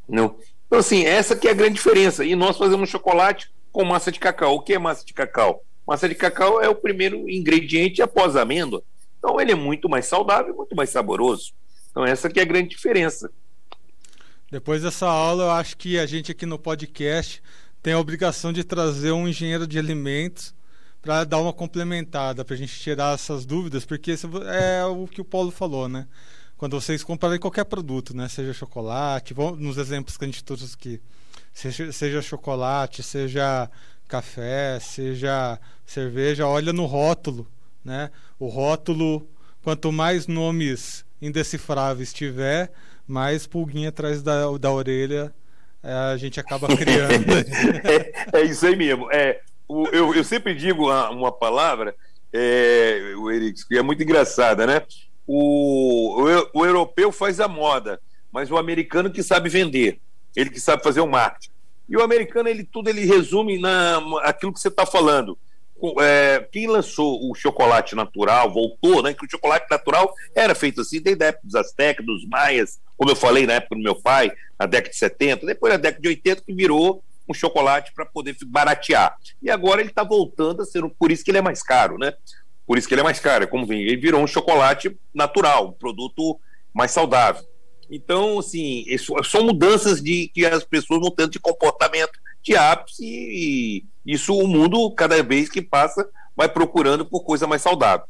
Não. 0.07 0.37
Então, 0.67 0.79
assim, 0.79 1.03
essa 1.05 1.35
que 1.35 1.47
é 1.47 1.51
a 1.51 1.55
grande 1.55 1.75
diferença. 1.75 2.23
E 2.23 2.35
nós 2.35 2.57
fazemos 2.57 2.89
chocolate 2.89 3.51
com 3.71 3.83
massa 3.83 4.11
de 4.11 4.19
cacau. 4.19 4.55
O 4.55 4.61
que 4.61 4.73
é 4.73 4.79
massa 4.79 5.05
de 5.05 5.13
cacau? 5.13 5.63
Massa 5.85 6.07
de 6.07 6.15
cacau 6.15 6.61
é 6.61 6.69
o 6.69 6.75
primeiro 6.75 7.29
ingrediente 7.29 8.01
após 8.01 8.35
a 8.35 8.43
amêndoa. 8.43 8.83
Então, 9.17 9.39
ele 9.41 9.51
é 9.51 9.55
muito 9.55 9.89
mais 9.89 10.05
saudável, 10.05 10.55
muito 10.55 10.75
mais 10.75 10.89
saboroso. 10.89 11.53
Então, 11.91 12.05
essa 12.05 12.29
que 12.29 12.39
é 12.39 12.43
a 12.43 12.45
grande 12.45 12.69
diferença. 12.69 13.29
Depois 14.51 14.81
dessa 14.81 15.07
aula, 15.07 15.43
eu 15.43 15.51
acho 15.51 15.75
que 15.75 15.99
a 15.99 16.05
gente 16.05 16.31
aqui 16.31 16.45
no 16.45 16.57
podcast 16.57 17.43
tem 17.83 17.93
a 17.93 17.99
obrigação 17.99 18.53
de 18.53 18.63
trazer 18.63 19.11
um 19.11 19.27
engenheiro 19.27 19.67
de 19.67 19.77
alimentos 19.77 20.53
para 21.01 21.23
dar 21.23 21.39
uma 21.39 21.53
complementada, 21.53 22.43
para 22.43 22.55
a 22.55 22.57
gente 22.57 22.77
tirar 22.77 23.13
essas 23.13 23.45
dúvidas, 23.45 23.85
porque 23.85 24.15
é 24.47 24.85
o 24.85 25.07
que 25.07 25.21
o 25.21 25.25
Paulo 25.25 25.51
falou, 25.51 25.87
né? 25.87 26.07
Quando 26.57 26.79
vocês 26.79 27.03
comprarem 27.03 27.39
qualquer 27.39 27.63
produto, 27.65 28.15
né? 28.15 28.27
Seja 28.27 28.53
chocolate, 28.53 29.33
vamos, 29.33 29.59
nos 29.59 29.77
exemplos 29.77 30.17
que 30.17 30.25
a 30.25 30.27
gente 30.27 30.43
trouxe 30.43 30.75
aqui, 30.75 31.01
seja, 31.53 31.91
seja 31.91 32.21
chocolate, 32.21 33.01
seja 33.01 33.69
café, 34.07 34.79
seja 34.79 35.59
cerveja, 35.85 36.47
olha 36.47 36.73
no 36.73 36.85
rótulo, 36.85 37.47
né? 37.83 38.11
O 38.37 38.47
rótulo, 38.47 39.27
quanto 39.63 39.91
mais 39.91 40.27
nomes 40.27 41.05
indecifráveis 41.21 42.11
tiver, 42.11 42.71
mais 43.07 43.47
pulguinha 43.47 43.89
atrás 43.89 44.21
da, 44.21 44.57
da 44.57 44.71
orelha 44.71 45.33
é, 45.81 45.93
a 45.93 46.17
gente 46.17 46.39
acaba 46.39 46.67
criando. 46.75 47.31
é, 47.83 48.39
é, 48.39 48.43
isso 48.43 48.65
aí 48.65 48.75
mesmo. 48.75 49.09
É, 49.11 49.41
eu, 49.91 50.15
eu 50.15 50.23
sempre 50.23 50.53
digo 50.53 50.85
uma, 50.85 51.09
uma 51.09 51.31
palavra, 51.31 51.95
é, 52.33 53.13
o 53.17 53.29
Eric, 53.31 53.67
que 53.67 53.77
é 53.77 53.81
muito 53.81 54.01
engraçada, 54.01 54.65
né? 54.65 54.81
O, 55.27 56.23
o, 56.23 56.49
o, 56.53 56.65
europeu 56.65 57.11
faz 57.11 57.39
a 57.39 57.47
moda, 57.47 57.99
mas 58.31 58.49
o 58.49 58.57
americano 58.57 59.11
que 59.11 59.21
sabe 59.21 59.49
vender, 59.49 59.99
ele 60.35 60.49
que 60.49 60.59
sabe 60.59 60.83
fazer 60.83 61.01
o 61.01 61.07
marketing. 61.07 61.51
E 61.87 61.97
o 61.97 62.03
americano, 62.03 62.49
ele 62.49 62.63
tudo 62.63 62.89
ele 62.89 63.05
resume 63.05 63.59
na 63.59 64.01
aquilo 64.23 64.53
que 64.53 64.59
você 64.59 64.67
está 64.67 64.85
falando 64.85 65.37
é, 66.01 66.45
quem 66.51 66.67
lançou 66.67 67.29
o 67.29 67.33
chocolate 67.33 67.95
natural, 67.95 68.51
voltou, 68.51 69.01
né? 69.01 69.13
Que 69.13 69.25
o 69.25 69.29
chocolate 69.29 69.65
natural 69.69 70.13
era 70.35 70.53
feito 70.53 70.81
assim 70.81 71.01
desde 71.01 71.23
a 71.23 71.27
época 71.27 71.45
dos 71.45 71.55
aztecas, 71.55 72.05
dos 72.05 72.25
maias, 72.27 72.79
como 72.97 73.11
eu 73.11 73.15
falei 73.15 73.45
na 73.45 73.53
época 73.53 73.75
do 73.75 73.81
meu 73.81 73.95
pai, 73.95 74.31
na 74.59 74.65
década 74.65 74.89
de 74.89 74.97
70, 74.97 75.45
depois 75.45 75.73
na 75.73 75.77
década 75.77 76.01
de 76.01 76.07
80 76.09 76.41
que 76.41 76.53
virou 76.53 77.03
um 77.29 77.33
chocolate 77.33 77.93
para 77.93 78.05
poder 78.05 78.35
baratear. 78.45 79.15
E 79.41 79.49
agora 79.49 79.81
ele 79.81 79.89
está 79.89 80.03
voltando 80.03 80.61
a 80.61 80.65
ser, 80.65 80.83
por 80.97 81.11
isso 81.11 81.23
que 81.23 81.31
ele 81.31 81.37
é 81.37 81.41
mais 81.41 81.61
caro, 81.61 81.97
né? 81.97 82.13
Por 82.65 82.77
isso 82.77 82.87
que 82.87 82.93
ele 82.93 83.01
é 83.01 83.03
mais 83.03 83.19
caro, 83.19 83.43
é 83.43 83.47
como 83.47 83.65
vem, 83.65 83.81
ele 83.81 83.97
virou 83.97 84.21
um 84.21 84.27
chocolate 84.27 84.95
natural, 85.13 85.69
um 85.69 85.71
produto 85.71 86.39
mais 86.73 86.91
saudável. 86.91 87.43
Então, 87.89 88.39
assim, 88.39 88.85
são 89.23 89.43
mudanças 89.43 90.01
de 90.01 90.27
que 90.33 90.45
as 90.45 90.63
pessoas 90.63 90.99
vão 90.99 91.09
tendo 91.09 91.31
de 91.31 91.39
comportamento, 91.39 92.19
de 92.43 92.55
hábitos 92.55 92.99
e 92.99 93.83
isso 94.05 94.35
o 94.35 94.47
mundo, 94.47 94.89
cada 94.91 95.21
vez 95.23 95.49
que 95.49 95.61
passa, 95.61 96.07
vai 96.35 96.47
procurando 96.47 97.05
por 97.05 97.23
coisa 97.23 97.47
mais 97.47 97.61
saudável. 97.61 98.05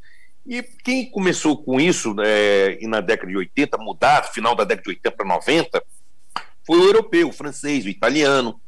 E 0.46 0.64
quem 0.84 1.10
começou 1.10 1.62
com 1.64 1.80
isso 1.80 2.16
é, 2.20 2.78
na 2.84 3.02
década 3.02 3.32
de 3.32 3.38
80, 3.38 3.78
mudar, 3.78 4.24
final 4.24 4.56
da 4.56 4.64
década 4.64 4.84
de 4.84 4.90
80 4.90 5.12
para 5.12 5.28
90, 5.28 5.84
foi 6.66 6.80
o 6.80 6.84
europeu, 6.84 7.30
o 7.30 7.34
francês, 7.34 7.86
o 7.86 7.90
italiano. 7.90 8.60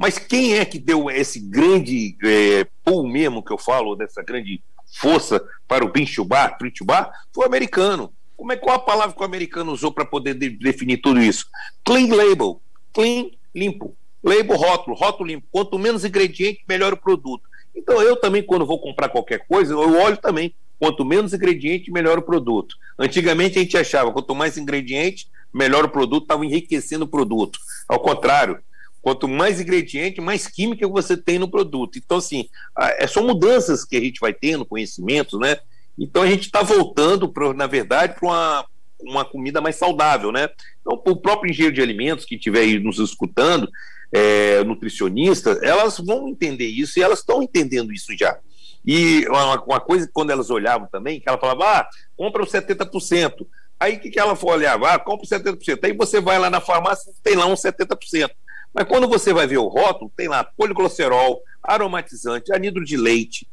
Mas 0.00 0.18
quem 0.18 0.56
é 0.56 0.64
que 0.64 0.78
deu 0.78 1.10
esse 1.10 1.38
grande 1.38 2.16
é, 2.24 2.66
pull 2.82 3.06
mesmo 3.06 3.44
que 3.44 3.52
eu 3.52 3.58
falo, 3.58 3.94
dessa 3.94 4.22
grande 4.22 4.62
força 4.94 5.44
para 5.68 5.84
o 5.84 5.92
Binchubar, 5.92 6.56
Trinchubar? 6.56 7.12
Foi 7.34 7.44
o 7.44 7.46
americano. 7.46 8.10
Como 8.34 8.50
é 8.50 8.56
qual 8.56 8.76
a 8.76 8.78
palavra 8.78 9.14
que 9.14 9.20
o 9.20 9.26
americano 9.26 9.70
usou 9.70 9.92
para 9.92 10.06
poder 10.06 10.32
de, 10.32 10.48
definir 10.48 11.02
tudo 11.02 11.20
isso? 11.20 11.44
Clean 11.84 12.08
label, 12.14 12.62
clean, 12.94 13.26
limpo. 13.54 13.94
Label 14.24 14.56
rótulo, 14.56 14.96
rótulo 14.96 15.28
limpo. 15.28 15.46
Quanto 15.52 15.78
menos 15.78 16.02
ingrediente, 16.02 16.64
melhor 16.66 16.94
o 16.94 16.96
produto. 16.96 17.46
Então 17.76 18.00
eu 18.00 18.16
também, 18.16 18.42
quando 18.42 18.64
vou 18.64 18.80
comprar 18.80 19.10
qualquer 19.10 19.46
coisa, 19.46 19.74
eu 19.74 20.00
olho 20.00 20.16
também. 20.16 20.54
Quanto 20.78 21.04
menos 21.04 21.34
ingrediente, 21.34 21.92
melhor 21.92 22.18
o 22.18 22.22
produto. 22.22 22.74
Antigamente 22.98 23.58
a 23.58 23.62
gente 23.62 23.76
achava, 23.76 24.10
quanto 24.10 24.34
mais 24.34 24.56
ingrediente, 24.56 25.28
melhor 25.52 25.84
o 25.84 25.90
produto, 25.90 26.22
estava 26.22 26.46
enriquecendo 26.46 27.04
o 27.04 27.08
produto. 27.08 27.58
Ao 27.86 28.00
contrário, 28.00 28.58
quanto 29.02 29.26
mais 29.26 29.60
ingrediente, 29.60 30.20
mais 30.20 30.46
química 30.46 30.86
você 30.86 31.16
tem 31.16 31.38
no 31.38 31.50
produto. 31.50 31.98
Então, 31.98 32.18
assim, 32.18 32.48
é, 32.78 33.06
são 33.06 33.26
mudanças 33.26 33.84
que 33.84 33.96
a 33.96 34.00
gente 34.00 34.20
vai 34.20 34.32
tendo, 34.32 34.64
conhecimentos, 34.64 35.38
né? 35.38 35.58
Então 35.98 36.22
a 36.22 36.26
gente 36.26 36.46
está 36.46 36.62
voltando, 36.62 37.28
pro, 37.28 37.52
na 37.52 37.66
verdade, 37.66 38.14
para 38.18 38.28
uma, 38.28 38.66
uma 39.02 39.24
comida 39.24 39.60
mais 39.60 39.76
saudável, 39.76 40.32
né? 40.32 40.48
Então, 40.80 41.00
o 41.06 41.16
próprio 41.16 41.50
engenheiro 41.50 41.74
de 41.74 41.82
alimentos 41.82 42.24
que 42.24 42.36
estiver 42.36 42.60
aí 42.60 42.78
nos 42.78 42.98
escutando, 42.98 43.70
é, 44.12 44.64
nutricionistas, 44.64 45.62
elas 45.62 45.98
vão 45.98 46.28
entender 46.28 46.66
isso 46.66 46.98
e 46.98 47.02
elas 47.02 47.20
estão 47.20 47.42
entendendo 47.42 47.92
isso 47.92 48.16
já. 48.16 48.38
E 48.84 49.26
uma, 49.28 49.62
uma, 49.62 49.80
coisa 49.80 50.06
que 50.06 50.12
quando 50.12 50.30
elas 50.30 50.50
olhavam 50.50 50.88
também, 50.90 51.20
que 51.20 51.28
ela 51.28 51.38
falava, 51.38 51.64
ah, 51.64 51.88
compra 52.16 52.42
os 52.42 52.50
70%. 52.50 53.46
Aí 53.78 53.96
o 53.96 54.00
que, 54.00 54.10
que 54.10 54.18
ela 54.18 54.38
olhava? 54.42 54.90
Ah, 54.90 54.98
compra 54.98 55.24
os 55.24 55.30
70%. 55.30 55.84
Aí 55.84 55.92
você 55.92 56.20
vai 56.20 56.38
lá 56.38 56.50
na 56.50 56.60
farmácia 56.60 57.12
tem 57.22 57.34
lá 57.34 57.46
uns 57.46 57.60
70%. 57.60 58.30
Mas 58.72 58.86
quando 58.86 59.08
você 59.08 59.32
vai 59.32 59.46
ver 59.46 59.58
o 59.58 59.68
rótulo, 59.68 60.12
tem 60.16 60.28
lá 60.28 60.44
poliglicerol, 60.44 61.42
aromatizante, 61.62 62.52
anidro 62.52 62.84
de 62.84 62.96
leite, 62.96 63.46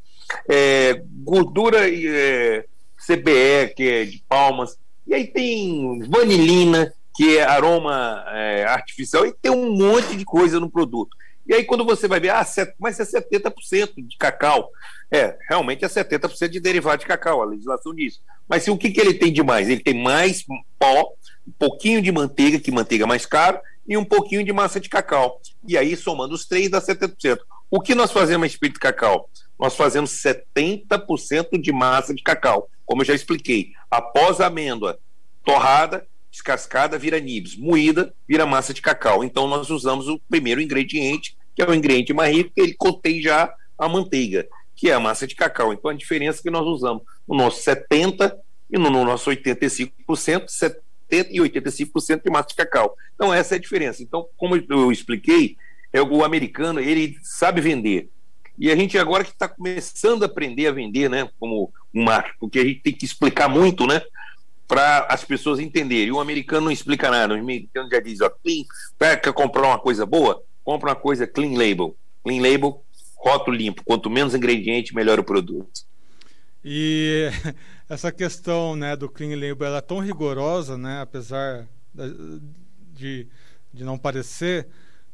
é, 0.47 1.01
gordura 1.23 1.89
é, 1.89 2.65
CBE, 3.05 3.73
que 3.75 3.89
é 3.89 4.05
de 4.05 4.23
palmas, 4.27 4.77
e 5.05 5.13
aí 5.13 5.25
tem 5.25 5.99
vanilina, 6.09 6.93
que 7.15 7.37
é 7.37 7.43
aroma 7.43 8.23
é, 8.29 8.65
artificial, 8.65 9.25
e 9.25 9.33
tem 9.33 9.51
um 9.51 9.71
monte 9.75 10.15
de 10.15 10.25
coisa 10.25 10.59
no 10.59 10.69
produto. 10.69 11.15
E 11.47 11.53
aí, 11.53 11.63
quando 11.63 11.85
você 11.85 12.07
vai 12.09 12.19
ver, 12.19 12.29
ah, 12.29 12.45
mas 12.77 12.99
é 12.99 13.05
70% 13.05 13.93
de 14.05 14.17
cacau. 14.17 14.69
É, 15.09 15.37
realmente 15.47 15.85
é 15.85 15.87
70% 15.87 16.49
de 16.49 16.59
derivado 16.59 16.99
de 16.99 17.07
cacau, 17.07 17.41
a 17.41 17.45
legislação 17.45 17.95
diz. 17.95 18.19
Mas 18.49 18.63
se, 18.63 18.71
o 18.71 18.77
que, 18.77 18.91
que 18.91 18.99
ele 18.99 19.13
tem 19.13 19.31
de 19.31 19.41
mais? 19.41 19.69
Ele 19.69 19.81
tem 19.81 20.03
mais 20.03 20.43
pó, 20.77 21.13
um 21.47 21.51
pouquinho 21.57 22.01
de 22.01 22.11
manteiga, 22.11 22.59
que 22.59 22.69
manteiga 22.69 23.05
é 23.05 23.07
mais 23.07 23.25
caro, 23.25 23.59
e 23.87 23.97
um 23.97 24.03
pouquinho 24.03 24.43
de 24.43 24.51
massa 24.51 24.79
de 24.79 24.89
cacau. 24.89 25.39
E 25.67 25.77
aí, 25.77 25.95
somando 25.95 26.35
os 26.35 26.45
três, 26.45 26.69
dá 26.69 26.81
70%. 26.81 27.39
O 27.69 27.81
que 27.81 27.95
nós 27.95 28.11
fazemos 28.11 28.43
a 28.43 28.47
espírito 28.47 28.79
cacau? 28.79 29.29
Nós 29.59 29.75
fazemos 29.75 30.11
70% 30.11 31.59
de 31.59 31.71
massa 31.71 32.13
de 32.13 32.21
cacau, 32.21 32.69
como 32.85 33.01
eu 33.01 33.05
já 33.05 33.13
expliquei. 33.13 33.71
Após 33.89 34.39
a 34.39 34.47
amêndoa 34.47 34.99
torrada, 35.43 36.05
descascada 36.31 36.97
vira 36.97 37.19
nibs, 37.19 37.57
moída 37.57 38.13
vira 38.27 38.45
massa 38.45 38.73
de 38.73 38.81
cacau. 38.81 39.23
Então 39.23 39.47
nós 39.47 39.69
usamos 39.69 40.07
o 40.07 40.19
primeiro 40.29 40.61
ingrediente, 40.61 41.35
que 41.55 41.61
é 41.61 41.67
o 41.67 41.73
ingrediente 41.73 42.13
mais 42.13 42.35
rico, 42.35 42.51
que 42.53 42.61
ele 42.61 42.73
contém 42.73 43.21
já 43.21 43.53
a 43.77 43.89
manteiga, 43.89 44.47
que 44.75 44.89
é 44.89 44.93
a 44.93 44.99
massa 44.99 45.25
de 45.25 45.35
cacau. 45.35 45.73
Então 45.73 45.89
a 45.89 45.93
diferença 45.93 46.39
é 46.39 46.43
que 46.43 46.49
nós 46.49 46.65
usamos 46.65 47.03
no 47.27 47.35
nosso 47.35 47.61
70 47.63 48.37
e 48.69 48.77
no 48.77 48.89
nosso 48.89 49.29
85%, 49.31 50.45
70 51.09 51.29
e 51.31 51.37
85% 51.37 52.23
de 52.23 52.29
massa 52.29 52.49
de 52.49 52.55
cacau. 52.55 52.95
Então 53.15 53.33
essa 53.33 53.55
é 53.55 53.57
a 53.57 53.61
diferença. 53.61 54.03
Então, 54.03 54.27
como 54.37 54.55
eu 54.69 54.91
expliquei, 54.91 55.57
é 55.91 56.01
o 56.01 56.23
americano, 56.23 56.79
ele 56.79 57.17
sabe 57.21 57.61
vender. 57.61 58.09
E 58.57 58.71
a 58.71 58.75
gente 58.75 58.97
agora 58.97 59.23
que 59.23 59.31
está 59.31 59.47
começando 59.47 60.23
a 60.23 60.25
aprender 60.25 60.67
a 60.67 60.71
vender, 60.71 61.09
né, 61.09 61.29
como 61.39 61.71
um 61.93 62.03
marketing, 62.03 62.37
porque 62.39 62.59
a 62.59 62.63
gente 62.63 62.79
tem 62.81 62.93
que 62.93 63.05
explicar 63.05 63.47
muito, 63.47 63.85
né, 63.85 64.01
para 64.67 65.05
as 65.09 65.23
pessoas 65.23 65.59
entenderem. 65.59 66.11
O 66.11 66.19
americano 66.19 66.65
não 66.65 66.71
explica 66.71 67.09
nada. 67.09 67.33
O 67.33 67.37
americano 67.37 67.89
já 67.89 67.99
diz, 67.99 68.19
ó, 68.19 68.29
clean, 68.29 68.63
quer 69.21 69.31
comprar 69.31 69.67
uma 69.67 69.79
coisa 69.79 70.05
boa? 70.05 70.43
Compra 70.63 70.89
uma 70.89 70.95
coisa 70.95 71.25
clean 71.25 71.57
label. 71.57 71.95
Clean 72.23 72.41
label, 72.41 72.83
rótulo 73.15 73.55
limpo. 73.55 73.83
Quanto 73.85 74.09
menos 74.09 74.35
ingrediente, 74.35 74.93
melhor 74.93 75.19
o 75.19 75.23
produto. 75.23 75.85
E 76.65 77.29
essa 77.89 78.11
questão 78.11 78.75
né, 78.75 78.95
do 78.95 79.09
clean 79.09 79.35
label 79.35 79.67
ela 79.67 79.77
é 79.77 79.81
tão 79.81 79.99
rigorosa, 79.99 80.77
né, 80.77 81.01
apesar 81.01 81.67
de, 82.93 83.27
de 83.73 83.83
não 83.83 83.97
parecer, 83.97 84.67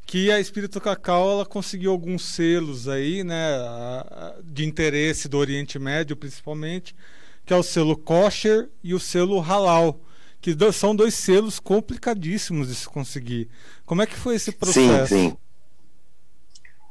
que 0.06 0.30
a 0.30 0.40
Espírito 0.40 0.80
Cacau 0.80 1.30
ela 1.30 1.46
conseguiu 1.46 1.92
alguns 1.92 2.24
selos 2.24 2.88
aí, 2.88 3.22
né, 3.22 3.38
de 4.42 4.64
interesse 4.64 5.28
do 5.28 5.38
Oriente 5.38 5.78
Médio 5.78 6.16
principalmente, 6.16 6.94
que 7.46 7.52
é 7.52 7.56
o 7.56 7.62
selo 7.62 7.96
kosher 7.96 8.68
e 8.82 8.92
o 8.92 9.00
selo 9.00 9.38
halal, 9.38 10.00
que 10.40 10.54
são 10.72 10.94
dois 10.94 11.14
selos 11.14 11.60
complicadíssimos 11.60 12.68
de 12.68 12.74
se 12.74 12.88
conseguir. 12.88 13.48
Como 13.86 14.02
é 14.02 14.06
que 14.06 14.16
foi 14.16 14.34
esse 14.34 14.52
processo? 14.52 15.14
Sim, 15.14 15.30
sim. 15.30 15.36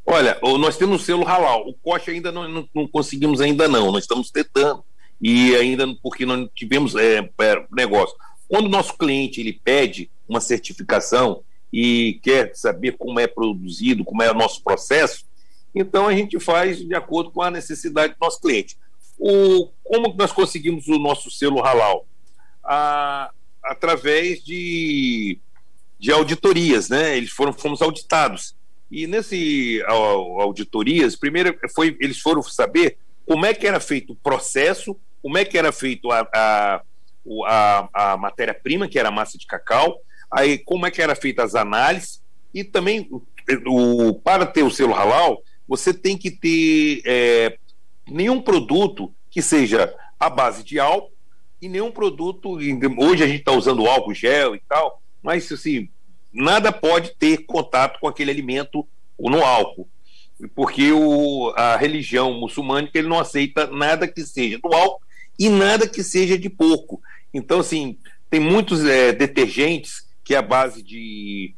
Olha, 0.05 0.37
nós 0.59 0.75
temos 0.75 1.01
o 1.01 1.05
selo 1.05 1.23
halal. 1.23 1.67
O 1.67 1.73
kosher 1.75 2.13
ainda 2.13 2.31
não, 2.31 2.47
não, 2.47 2.69
não 2.73 2.87
conseguimos 2.87 3.39
ainda 3.41 3.67
não. 3.67 3.91
Nós 3.91 4.03
estamos 4.03 4.31
tentando 4.31 4.83
e 5.23 5.55
ainda 5.55 5.87
porque 6.03 6.25
não 6.25 6.45
tivemos 6.45 6.95
é, 6.95 7.19
é, 7.19 7.65
negócio. 7.71 8.13
Quando 8.49 8.65
o 8.65 8.69
nosso 8.69 8.97
cliente 8.97 9.39
ele 9.39 9.53
pede 9.53 10.11
uma 10.27 10.41
certificação 10.41 11.41
e 11.71 12.19
quer 12.21 12.53
saber 12.53 12.97
como 12.97 13.21
é 13.21 13.25
produzido, 13.25 14.03
como 14.03 14.21
é 14.21 14.29
o 14.29 14.35
nosso 14.35 14.61
processo, 14.61 15.25
Então 15.73 16.07
a 16.07 16.13
gente 16.13 16.37
faz 16.41 16.77
de 16.77 16.93
acordo 16.93 17.31
com 17.31 17.41
a 17.41 17.49
necessidade 17.49 18.13
do 18.13 18.19
nosso 18.19 18.41
cliente. 18.41 18.77
O, 19.17 19.69
como 19.81 20.13
nós 20.13 20.33
conseguimos 20.33 20.89
o 20.89 20.99
nosso 20.99 21.31
selo 21.31 21.61
halal? 21.61 22.05
A, 22.61 23.31
através 23.63 24.43
de, 24.43 25.39
de 25.97 26.11
auditorias, 26.11 26.89
né? 26.89 27.17
Eles 27.17 27.31
foram 27.31 27.53
fomos 27.53 27.81
auditados. 27.81 28.55
E 28.91 29.07
nesse 29.07 29.81
auditorias, 29.87 31.15
primeiro 31.15 31.57
foi 31.73 31.97
eles 31.99 32.19
foram 32.19 32.43
saber 32.43 32.97
como 33.25 33.45
é 33.45 33.53
que 33.53 33.65
era 33.65 33.79
feito 33.79 34.13
o 34.13 34.15
processo, 34.17 34.95
como 35.23 35.37
é 35.37 35.45
que 35.45 35.57
era 35.57 35.71
feito 35.71 36.11
a, 36.11 36.27
a, 36.33 36.83
a, 37.47 38.11
a 38.11 38.17
matéria-prima, 38.17 38.89
que 38.89 38.99
era 38.99 39.07
a 39.07 39.11
massa 39.11 39.37
de 39.37 39.47
cacau, 39.47 40.01
aí 40.29 40.57
como 40.57 40.85
é 40.85 40.91
que 40.91 41.01
era 41.01 41.15
feita 41.15 41.41
as 41.43 41.55
análises, 41.55 42.21
e 42.53 42.61
também 42.61 43.09
o, 43.65 44.13
para 44.15 44.45
ter 44.45 44.63
o 44.63 44.69
selo 44.69 44.93
halal, 44.93 45.41
você 45.65 45.93
tem 45.93 46.17
que 46.17 46.29
ter 46.29 47.01
é, 47.05 47.57
nenhum 48.05 48.41
produto 48.41 49.15
que 49.31 49.41
seja 49.41 49.95
à 50.19 50.29
base 50.29 50.61
de 50.61 50.77
álcool 50.77 51.13
e 51.61 51.69
nenhum 51.69 51.89
produto. 51.89 52.57
Hoje 52.97 53.23
a 53.23 53.27
gente 53.27 53.39
está 53.39 53.53
usando 53.53 53.87
álcool 53.87 54.13
gel 54.13 54.55
e 54.55 54.61
tal, 54.67 55.01
mas 55.23 55.49
assim, 55.51 55.89
nada 56.33 56.71
pode 56.71 57.15
ter 57.15 57.45
contato 57.45 57.97
com 57.99 58.07
aquele 58.09 58.29
alimento 58.29 58.85
no 59.17 59.41
álcool. 59.41 59.87
Porque 60.53 60.91
o, 60.91 61.53
a 61.55 61.77
religião 61.77 62.33
muçulmana 62.33 62.89
ele 62.93 63.07
não 63.07 63.19
aceita 63.19 63.67
nada 63.67 64.05
que 64.07 64.21
seja 64.25 64.59
do 64.59 64.73
álcool 64.73 65.01
e 65.37 65.49
nada 65.49 65.87
que 65.87 66.03
seja 66.03 66.37
de 66.37 66.49
porco. 66.49 67.01
Então, 67.33 67.59
assim, 67.59 67.97
tem 68.29 68.39
muitos 68.39 68.85
é, 68.85 69.11
detergentes 69.11 70.07
que 70.23 70.33
é 70.33 70.37
a 70.37 70.41
base 70.41 70.81
de, 70.81 71.53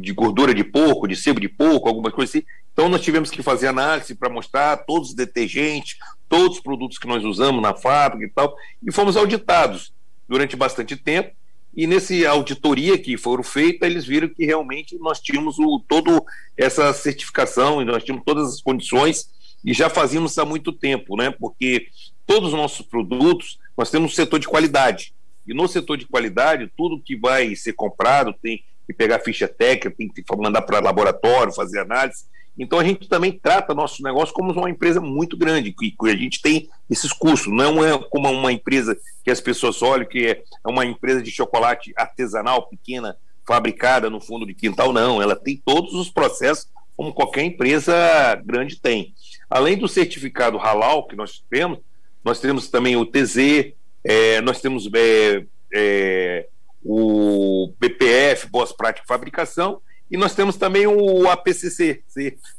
de 0.00 0.12
gordura 0.12 0.54
de 0.54 0.64
porco, 0.64 1.06
de 1.06 1.16
sebo 1.16 1.40
de 1.40 1.48
porco, 1.48 1.88
alguma 1.88 2.10
coisa 2.10 2.30
assim. 2.30 2.46
Então, 2.72 2.88
nós 2.88 3.02
tivemos 3.02 3.30
que 3.30 3.42
fazer 3.42 3.66
análise 3.66 4.14
para 4.14 4.30
mostrar 4.30 4.76
todos 4.78 5.10
os 5.10 5.14
detergentes, 5.14 5.98
todos 6.28 6.56
os 6.56 6.62
produtos 6.62 6.98
que 6.98 7.06
nós 7.06 7.24
usamos 7.24 7.60
na 7.60 7.74
fábrica 7.74 8.24
e 8.24 8.30
tal, 8.30 8.56
e 8.82 8.92
fomos 8.92 9.16
auditados 9.16 9.92
durante 10.28 10.56
bastante 10.56 10.96
tempo. 10.96 11.32
E 11.76 11.86
nesse 11.86 12.26
auditoria 12.26 12.98
que 12.98 13.16
foram 13.16 13.42
feita, 13.44 13.86
eles 13.86 14.04
viram 14.04 14.28
que 14.28 14.44
realmente 14.44 14.98
nós 14.98 15.20
tínhamos 15.20 15.58
o, 15.58 15.80
todo 15.86 16.24
essa 16.56 16.92
certificação 16.92 17.80
e 17.80 17.84
nós 17.84 18.02
tínhamos 18.02 18.24
todas 18.24 18.54
as 18.54 18.60
condições 18.60 19.28
e 19.64 19.72
já 19.72 19.88
fazíamos 19.88 20.36
há 20.38 20.44
muito 20.44 20.72
tempo, 20.72 21.16
né? 21.16 21.30
Porque 21.30 21.88
todos 22.30 22.52
os 22.52 22.54
nossos 22.54 22.86
produtos 22.86 23.58
nós 23.76 23.90
temos 23.90 24.12
um 24.12 24.14
setor 24.14 24.38
de 24.38 24.46
qualidade. 24.46 25.12
E 25.44 25.52
no 25.52 25.66
setor 25.66 25.96
de 25.96 26.06
qualidade 26.06 26.70
tudo 26.76 27.02
que 27.02 27.16
vai 27.16 27.56
ser 27.56 27.72
comprado 27.72 28.32
tem 28.40 28.62
que 28.86 28.94
pegar 28.94 29.18
ficha 29.18 29.48
técnica, 29.48 29.90
tem 29.90 30.08
que 30.08 30.22
mandar 30.36 30.62
para 30.62 30.78
laboratório, 30.78 31.52
fazer 31.52 31.80
análise. 31.80 32.26
Então 32.56 32.78
a 32.78 32.84
gente 32.84 33.08
também 33.08 33.32
trata 33.32 33.74
nosso 33.74 34.00
negócio 34.00 34.32
como 34.32 34.52
uma 34.52 34.70
empresa 34.70 35.00
muito 35.00 35.36
grande, 35.36 35.72
que 35.72 35.92
a 36.04 36.16
gente 36.16 36.40
tem 36.40 36.68
esses 36.88 37.12
custos, 37.12 37.52
não 37.52 37.84
é 37.84 37.98
como 37.98 38.30
uma 38.30 38.52
empresa 38.52 38.96
que 39.24 39.30
as 39.30 39.40
pessoas 39.40 39.82
olham 39.82 40.06
que 40.06 40.26
é 40.28 40.42
uma 40.64 40.86
empresa 40.86 41.20
de 41.20 41.32
chocolate 41.32 41.92
artesanal, 41.96 42.68
pequena, 42.68 43.16
fabricada 43.44 44.08
no 44.08 44.20
fundo 44.20 44.46
de 44.46 44.54
quintal, 44.54 44.92
não, 44.92 45.20
ela 45.20 45.34
tem 45.34 45.60
todos 45.64 45.94
os 45.94 46.08
processos 46.08 46.68
como 46.96 47.12
qualquer 47.12 47.42
empresa 47.42 47.92
grande 48.44 48.78
tem. 48.78 49.14
Além 49.48 49.76
do 49.76 49.88
certificado 49.88 50.58
halal 50.58 51.08
que 51.08 51.16
nós 51.16 51.42
temos, 51.50 51.80
nós 52.24 52.40
temos 52.40 52.68
também 52.68 52.96
o 52.96 53.06
TZ, 53.06 53.72
é, 54.04 54.40
nós 54.40 54.60
temos 54.60 54.88
é, 54.94 55.44
é, 55.72 56.46
o 56.84 57.72
BPF, 57.78 58.48
Boas 58.48 58.72
Práticas 58.72 59.04
de 59.04 59.08
Fabricação, 59.08 59.80
e 60.10 60.16
nós 60.16 60.34
temos 60.34 60.56
também 60.56 60.86
o 60.86 61.28
APCC, 61.28 62.02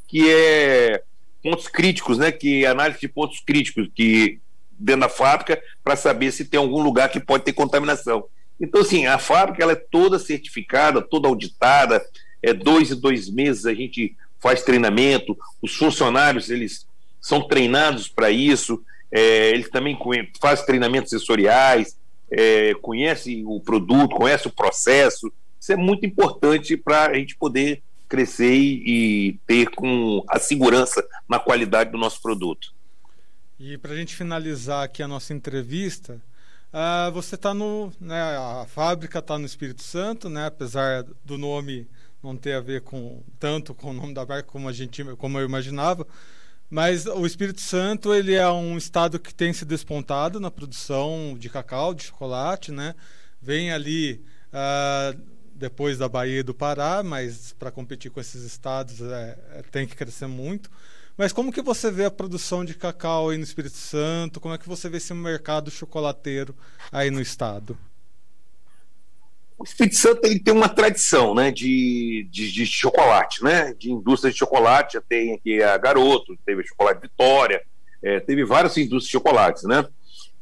que 0.08 0.30
é 0.30 1.04
pontos 1.43 1.67
críticos, 1.67 2.17
né? 2.17 2.32
Que 2.32 2.63
é 2.63 2.67
análise 2.67 3.00
de 3.00 3.08
pontos 3.08 3.39
críticos 3.39 3.89
que 3.93 4.39
dentro 4.71 5.02
da 5.02 5.10
fábrica 5.10 5.62
para 5.84 5.95
saber 5.95 6.32
se 6.32 6.45
tem 6.45 6.60
algum 6.60 6.82
lugar 6.82 7.10
que 7.10 7.19
pode 7.19 7.43
ter 7.43 7.54
contaminação. 7.54 8.26
Então, 8.60 8.82
assim, 8.82 9.06
a 9.06 9.17
fábrica 9.17 9.63
ela 9.63 9.71
é 9.74 9.76
toda 9.76 10.19
certificada, 10.19 11.02
toda 11.02 11.28
auditada. 11.28 12.04
É 12.43 12.54
dois 12.54 12.91
e 12.91 12.95
dois 12.95 13.30
meses 13.30 13.65
a 13.65 13.74
gente 13.74 14.15
faz 14.39 14.63
treinamento. 14.63 15.38
Os 15.62 15.76
funcionários 15.76 16.50
eles 16.50 16.88
são 17.19 17.47
treinados 17.47 18.08
para 18.08 18.32
isso. 18.32 18.84
É, 19.12 19.50
eles 19.50 19.69
também 19.69 19.97
fazem 20.39 20.65
treinamentos 20.65 21.10
sensoriais, 21.10 21.97
é, 22.30 22.74
conhecem 22.76 23.43
o 23.45 23.60
produto, 23.60 24.15
conhecem 24.15 24.50
o 24.50 24.56
processo. 24.56 25.32
Isso 25.60 25.74
é 25.74 25.76
muito 25.76 26.06
importante 26.06 26.78
para 26.78 27.08
a 27.08 27.13
gente 27.13 27.36
poder 27.36 27.84
crescer 28.08 28.54
e, 28.54 28.84
e 28.86 29.39
ter 29.45 29.69
com 29.69 30.24
a 30.28 30.39
segurança 30.39 31.06
na 31.30 31.39
qualidade 31.39 31.91
do 31.91 31.97
nosso 31.97 32.21
produto. 32.21 32.74
E 33.60 33.78
para 33.78 33.93
a 33.93 33.95
gente 33.95 34.15
finalizar 34.15 34.84
aqui 34.84 35.04
a 35.04 35.08
nossa 35.08 35.34
entrevista, 35.34 36.21
uh, 36.74 37.12
você 37.12 37.36
está 37.36 37.54
no. 37.54 37.91
Né, 38.02 38.19
a 38.19 38.65
fábrica 38.67 39.19
está 39.19 39.38
no 39.38 39.45
Espírito 39.45 39.84
Santo, 39.84 40.30
né, 40.30 40.47
apesar 40.47 41.06
do 41.24 41.38
nome 41.38 41.88
não 42.24 42.36
ter 42.36 42.54
a 42.54 42.60
ver 42.60 42.82
com 42.82 43.21
tanto 43.39 43.74
com 43.74 43.91
o 43.91 43.93
nome 43.93 44.13
da 44.13 44.26
marca 44.26 44.50
como 44.50 44.67
a 44.67 44.74
gente 44.74 45.04
como 45.15 45.39
eu 45.39 45.45
imaginava. 45.45 46.08
Mas 46.71 47.05
o 47.05 47.25
Espírito 47.25 47.60
Santo 47.60 48.13
ele 48.13 48.34
é 48.34 48.49
um 48.49 48.77
estado 48.77 49.19
que 49.19 49.36
tem 49.36 49.51
se 49.51 49.65
despontado 49.65 50.39
na 50.39 50.49
produção 50.49 51.36
de 51.38 51.49
cacau, 51.49 51.93
de 51.93 52.03
chocolate, 52.03 52.71
né? 52.71 52.95
Vem 53.41 53.73
ali 53.73 54.23
uh, 54.53 55.21
depois 55.53 55.97
da 55.97 56.07
Bahia 56.07 56.39
e 56.39 56.43
do 56.43 56.53
Pará, 56.53 57.03
mas 57.03 57.53
para 57.60 57.71
competir 57.71 58.10
com 58.10 58.21
esses 58.21 58.43
estados 58.43 59.01
é, 59.01 59.38
é, 59.51 59.62
tem 59.69 59.86
que 59.86 59.97
crescer 59.97 60.27
muito. 60.27 60.71
Mas 61.17 61.34
como 61.34 61.51
que 61.51 61.62
você 61.62 61.91
vê 61.91 62.05
a 62.05 62.12
produção 62.12 62.63
de 62.63 62.73
cacau 62.73 63.31
aí 63.31 63.38
no 63.38 63.43
Espírito 63.43 63.75
Santo? 63.75 64.39
Como 64.39 64.53
é 64.53 64.57
que 64.57 64.69
você 64.69 64.88
vê 64.88 64.95
esse 64.95 65.13
mercado 65.13 65.69
chocolateiro 65.69 66.55
aí 66.89 67.12
no 67.12 67.19
estado? 67.19 67.77
O 69.62 69.63
Espírito 69.63 69.95
Santo 69.95 70.26
ele 70.26 70.39
tem 70.39 70.52
uma 70.52 70.67
tradição 70.67 71.36
né, 71.36 71.52
de, 71.52 72.28
de, 72.32 72.52
de, 72.52 72.65
chocolate, 72.65 73.43
né, 73.43 73.76
de 73.78 73.91
indústria 73.91 74.34
de 74.34 74.39
chocolate. 74.39 74.95
Já 74.95 75.02
tem 75.02 75.36
aqui 75.36 75.62
a 75.62 75.78
Garoto, 75.78 76.36
teve 76.43 76.63
a 76.63 76.65
Chocolate 76.65 77.00
Vitória, 77.00 77.62
é, 78.02 78.19
teve 78.19 78.43
várias 78.43 78.76
indústrias 78.76 79.04
de 79.04 79.12
chocolates. 79.12 79.62
Né? 79.65 79.88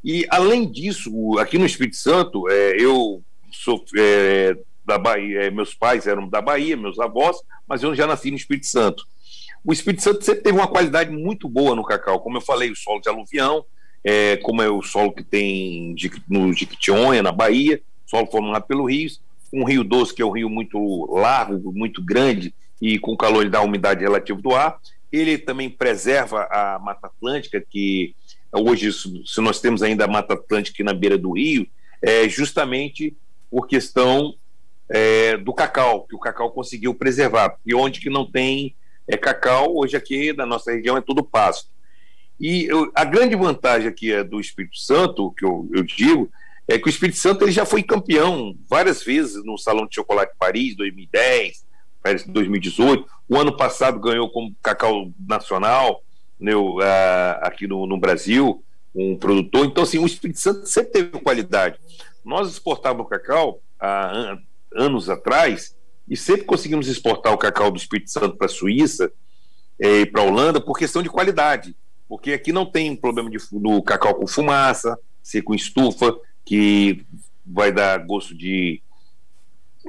E, 0.02 0.26
além 0.30 0.72
disso, 0.72 1.38
aqui 1.38 1.58
no 1.58 1.66
Espírito 1.66 1.98
Santo, 1.98 2.48
é, 2.50 2.82
eu 2.82 3.22
sou 3.52 3.84
é, 3.98 4.56
da 4.86 4.98
Bahia, 4.98 5.42
é, 5.42 5.52
meus 5.52 5.74
pais 5.74 6.08
eram 6.08 6.30
da 6.30 6.42
Bahia, 6.42 6.78
meus 6.78 6.98
avós, 6.98 7.36
mas 7.68 7.84
eu 7.84 7.94
já 7.94 8.08
nasci 8.08 8.32
no 8.32 8.38
Espírito 8.38 8.68
Santo. 8.68 9.04
O 9.66 9.74
Espírito 9.74 10.02
Santo 10.02 10.24
sempre 10.24 10.44
teve 10.44 10.58
uma 10.58 10.70
qualidade 10.70 11.12
muito 11.12 11.50
boa 11.50 11.76
no 11.76 11.84
cacau, 11.84 12.22
como 12.22 12.38
eu 12.38 12.42
falei, 12.42 12.72
o 12.72 12.76
solo 12.76 13.02
de 13.02 13.10
aluvião, 13.10 13.66
é, 14.02 14.38
como 14.38 14.62
é 14.62 14.70
o 14.70 14.82
solo 14.82 15.12
que 15.12 15.26
tem 15.26 15.94
no 16.30 16.54
Jiquitionha, 16.54 17.22
na 17.22 17.34
Bahia, 17.34 17.82
solo 18.10 18.28
formado 18.28 18.66
pelo 18.66 18.86
rio, 18.86 19.10
um 19.54 19.64
rio 19.64 19.84
doce 19.84 20.14
que 20.14 20.22
é 20.22 20.26
um 20.26 20.32
rio 20.32 20.50
muito 20.50 21.08
largo, 21.12 21.72
muito 21.72 22.04
grande 22.04 22.54
e 22.82 22.98
com 22.98 23.16
calor 23.16 23.42
ele 23.42 23.50
dá 23.50 23.62
umidade 23.62 24.02
relativa 24.02 24.42
do 24.42 24.56
ar. 24.56 24.80
Ele 25.12 25.38
também 25.38 25.70
preserva 25.70 26.48
a 26.52 26.80
Mata 26.80 27.08
Atlântica, 27.08 27.64
que 27.68 28.16
hoje, 28.52 28.92
se 28.92 29.42
nós 29.42 29.60
temos 29.60 29.82
ainda 29.82 30.06
a 30.06 30.08
Mata 30.08 30.34
Atlântica 30.34 30.84
na 30.84 30.94
beira 30.94 31.18
do 31.18 31.32
rio, 31.32 31.68
é 32.02 32.30
justamente 32.30 33.16
por 33.50 33.68
questão 33.68 34.36
é, 34.88 35.38
do 35.38 35.54
cacau, 35.54 36.06
que 36.08 36.16
o 36.16 36.20
cacau 36.20 36.52
conseguiu 36.52 36.94
preservar. 36.94 37.58
E 37.66 37.74
onde 37.74 38.00
que 38.00 38.10
não 38.10 38.30
tem 38.30 38.76
é, 39.08 39.18
cacau, 39.18 39.76
hoje 39.78 39.98
aqui 39.98 40.32
na 40.34 40.46
nossa 40.46 40.72
região 40.72 40.96
é 40.96 41.02
tudo 41.02 41.24
pasto. 41.24 41.70
E 42.40 42.66
eu, 42.66 42.92
a 42.96 43.04
grande 43.04 43.36
vantagem 43.36 43.90
aqui 43.90 44.14
é 44.14 44.24
do 44.24 44.40
Espírito 44.40 44.78
Santo, 44.78 45.32
que 45.32 45.44
eu, 45.44 45.68
eu 45.74 45.84
digo, 45.84 46.32
é 46.70 46.78
que 46.78 46.88
o 46.88 46.90
Espírito 46.90 47.18
Santo 47.18 47.44
ele 47.44 47.52
já 47.52 47.66
foi 47.66 47.82
campeão 47.82 48.56
várias 48.70 49.04
vezes 49.04 49.44
no 49.44 49.58
Salão 49.58 49.88
de 49.88 49.96
Chocolate 49.96 50.34
Paris, 50.38 50.76
2010, 50.78 51.66
2018. 52.28 53.06
O 53.28 53.38
ano 53.38 53.58
passado 53.58 54.00
ganhou 54.00 54.30
como 54.30 54.56
cacau 54.62 55.12
nacional 55.28 56.04
né, 56.40 56.54
aqui 57.42 57.66
no, 57.66 57.88
no, 57.88 58.00
Brasil, 58.00 58.64
um 58.94 59.18
produtor. 59.18 59.66
Então, 59.66 59.84
assim, 59.84 59.98
o 59.98 60.06
Espírito 60.06 60.40
Santo 60.40 60.68
sempre 60.68 60.92
teve 60.92 61.20
qualidade. 61.20 61.80
Nós 62.24 62.48
exportávamos 62.50 63.10
cacau 63.10 63.62
uh, 63.82 64.40
anos 64.76 65.10
atrás, 65.10 65.76
e 66.08 66.16
sempre 66.16 66.46
conseguimos 66.46 66.88
exportar 66.88 67.34
o 67.34 67.38
cacau 67.38 67.72
do 67.72 67.78
Espírito 67.78 68.12
Santo 68.12 68.36
para 68.36 68.48
a 68.48 68.50
Suíça 68.50 69.12
eh, 69.80 70.02
e 70.02 70.06
para 70.08 70.24
a 70.24 70.26
Holanda 70.26 70.60
por 70.60 70.78
questão 70.78 71.04
de 71.04 71.10
qualidade. 71.10 71.76
Porque 72.08 72.34
aqui 72.34 72.52
não 72.52 72.66
tem 72.66 72.96
problema 72.96 73.30
de, 73.30 73.38
do 73.52 73.82
cacau 73.84 74.16
com 74.16 74.26
fumaça, 74.26 74.98
ser 75.22 75.44
com 75.44 75.54
estufa, 75.54 76.18
que 76.50 77.06
vai 77.46 77.72
dar 77.72 78.00
gosto 78.00 78.36
de. 78.36 78.82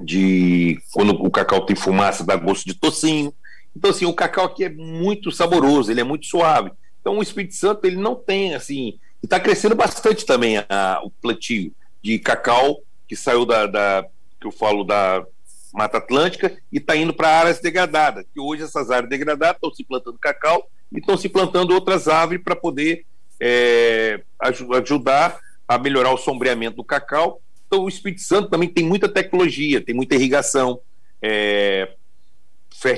de 0.02 0.78
quando 0.92 1.12
o 1.14 1.30
cacau 1.30 1.64
tem 1.64 1.74
fumaça, 1.74 2.22
dá 2.22 2.36
gosto 2.36 2.66
de 2.66 2.74
tocinho. 2.74 3.32
Então, 3.74 3.90
assim, 3.90 4.04
o 4.04 4.12
cacau 4.12 4.44
aqui 4.44 4.64
é 4.64 4.68
muito 4.68 5.32
saboroso, 5.32 5.90
ele 5.90 6.02
é 6.02 6.04
muito 6.04 6.26
suave. 6.26 6.70
Então, 7.00 7.16
o 7.16 7.22
Espírito 7.22 7.54
Santo, 7.54 7.86
ele 7.86 7.96
não 7.96 8.14
tem, 8.14 8.54
assim. 8.54 8.98
E 9.22 9.26
está 9.26 9.40
crescendo 9.40 9.74
bastante 9.74 10.26
também 10.26 10.58
a, 10.58 11.00
o 11.02 11.10
plantio 11.10 11.72
de 12.02 12.18
cacau 12.18 12.82
que 13.08 13.16
saiu 13.16 13.46
da, 13.46 13.66
da 13.66 14.06
que 14.38 14.46
eu 14.46 14.52
falo 14.52 14.84
da, 14.84 15.24
Mata 15.72 15.98
Atlântica 15.98 16.54
e 16.70 16.78
está 16.78 16.96
indo 16.96 17.14
para 17.14 17.28
áreas 17.28 17.60
degradadas, 17.60 18.26
que 18.34 18.40
hoje 18.40 18.64
essas 18.64 18.90
áreas 18.90 19.08
degradadas 19.08 19.54
estão 19.54 19.72
se 19.72 19.84
plantando 19.84 20.18
cacau 20.18 20.68
e 20.92 20.98
estão 20.98 21.16
se 21.16 21.28
plantando 21.28 21.72
outras 21.72 22.08
árvores 22.08 22.42
para 22.42 22.56
poder 22.56 23.06
é, 23.38 24.20
ajudar 24.40 25.38
a 25.70 25.78
melhorar 25.78 26.12
o 26.12 26.18
sombreamento 26.18 26.78
do 26.78 26.84
cacau. 26.84 27.40
Então, 27.68 27.84
o 27.84 27.88
Espírito 27.88 28.22
Santo 28.22 28.50
também 28.50 28.68
tem 28.68 28.84
muita 28.84 29.08
tecnologia, 29.08 29.80
tem 29.80 29.94
muita 29.94 30.16
irrigação, 30.16 30.80
é, 31.22 31.92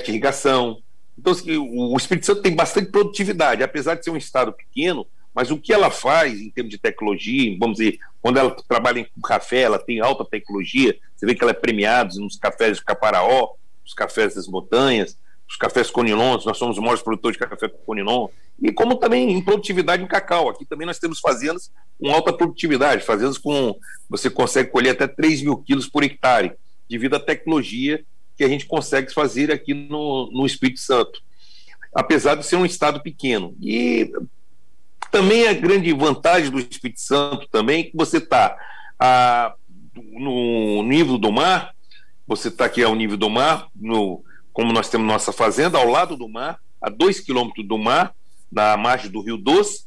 irrigação. 0.07 0.81
Então, 1.15 1.33
assim, 1.33 1.55
o 1.55 1.95
Espírito 1.95 2.25
Santo 2.25 2.41
tem 2.41 2.55
bastante 2.55 2.89
produtividade, 2.89 3.61
apesar 3.61 3.93
de 3.93 4.03
ser 4.03 4.09
um 4.09 4.17
estado 4.17 4.51
pequeno, 4.51 5.05
mas 5.35 5.51
o 5.51 5.59
que 5.59 5.71
ela 5.71 5.91
faz 5.91 6.41
em 6.41 6.49
termos 6.49 6.71
de 6.71 6.79
tecnologia, 6.79 7.55
vamos 7.59 7.77
dizer, 7.77 7.99
quando 8.19 8.39
ela 8.39 8.49
trabalha 8.67 9.07
com 9.13 9.21
café, 9.21 9.61
ela 9.61 9.77
tem 9.77 9.99
alta 9.99 10.25
tecnologia, 10.25 10.97
você 11.15 11.27
vê 11.27 11.35
que 11.35 11.43
ela 11.43 11.51
é 11.51 11.55
premiada 11.55 12.15
nos 12.15 12.37
cafés 12.37 12.77
de 12.77 12.83
Caparaó, 12.83 13.53
os 13.85 13.93
cafés 13.93 14.33
das 14.33 14.47
montanhas, 14.47 15.15
os 15.47 15.57
cafés 15.57 15.91
Conilons, 15.91 16.43
nós 16.43 16.57
somos 16.57 16.77
os 16.77 16.81
maiores 16.81 17.03
produtores 17.03 17.37
de 17.37 17.47
café 17.47 17.69
Conilon, 17.69 18.29
e 18.61 18.71
como 18.71 18.95
também 18.95 19.31
em 19.31 19.41
produtividade 19.41 20.03
em 20.03 20.07
cacau. 20.07 20.49
Aqui 20.49 20.65
também 20.65 20.87
nós 20.87 20.99
temos 20.99 21.19
fazendas 21.19 21.71
com 21.99 22.11
alta 22.11 22.31
produtividade, 22.31 23.03
fazendas 23.03 23.37
com 23.37 23.75
você 24.09 24.29
consegue 24.29 24.69
colher 24.69 24.91
até 24.91 25.07
3 25.07 25.41
mil 25.41 25.57
quilos 25.57 25.87
por 25.87 26.03
hectare, 26.03 26.53
devido 26.89 27.15
à 27.15 27.19
tecnologia 27.19 28.03
que 28.37 28.43
a 28.43 28.47
gente 28.47 28.65
consegue 28.65 29.13
fazer 29.13 29.51
aqui 29.51 29.73
no, 29.73 30.29
no 30.31 30.45
Espírito 30.45 30.79
Santo. 30.79 31.21
Apesar 31.93 32.35
de 32.35 32.45
ser 32.45 32.55
um 32.55 32.65
estado 32.65 33.01
pequeno. 33.01 33.55
E 33.61 34.11
também 35.11 35.47
a 35.47 35.53
grande 35.53 35.93
vantagem 35.93 36.49
do 36.49 36.59
Espírito 36.59 37.01
Santo 37.01 37.47
também 37.51 37.81
é 37.81 37.83
que 37.83 37.95
você 37.95 38.17
está 38.17 38.57
no 40.13 40.81
nível 40.83 41.17
do 41.17 41.31
mar, 41.31 41.75
você 42.27 42.47
está 42.47 42.65
aqui 42.65 42.83
ao 42.83 42.95
nível 42.95 43.17
do 43.17 43.29
mar, 43.29 43.67
no, 43.75 44.23
como 44.51 44.73
nós 44.73 44.89
temos 44.89 45.05
nossa 45.05 45.31
fazenda, 45.31 45.77
ao 45.77 45.87
lado 45.87 46.17
do 46.17 46.27
mar, 46.27 46.59
a 46.81 46.89
dois 46.89 47.19
quilômetros 47.19 47.67
do 47.67 47.77
mar, 47.77 48.15
na 48.53 48.77
margem 48.77 49.09
do 49.09 49.21
Rio 49.21 49.37
Doce, 49.37 49.85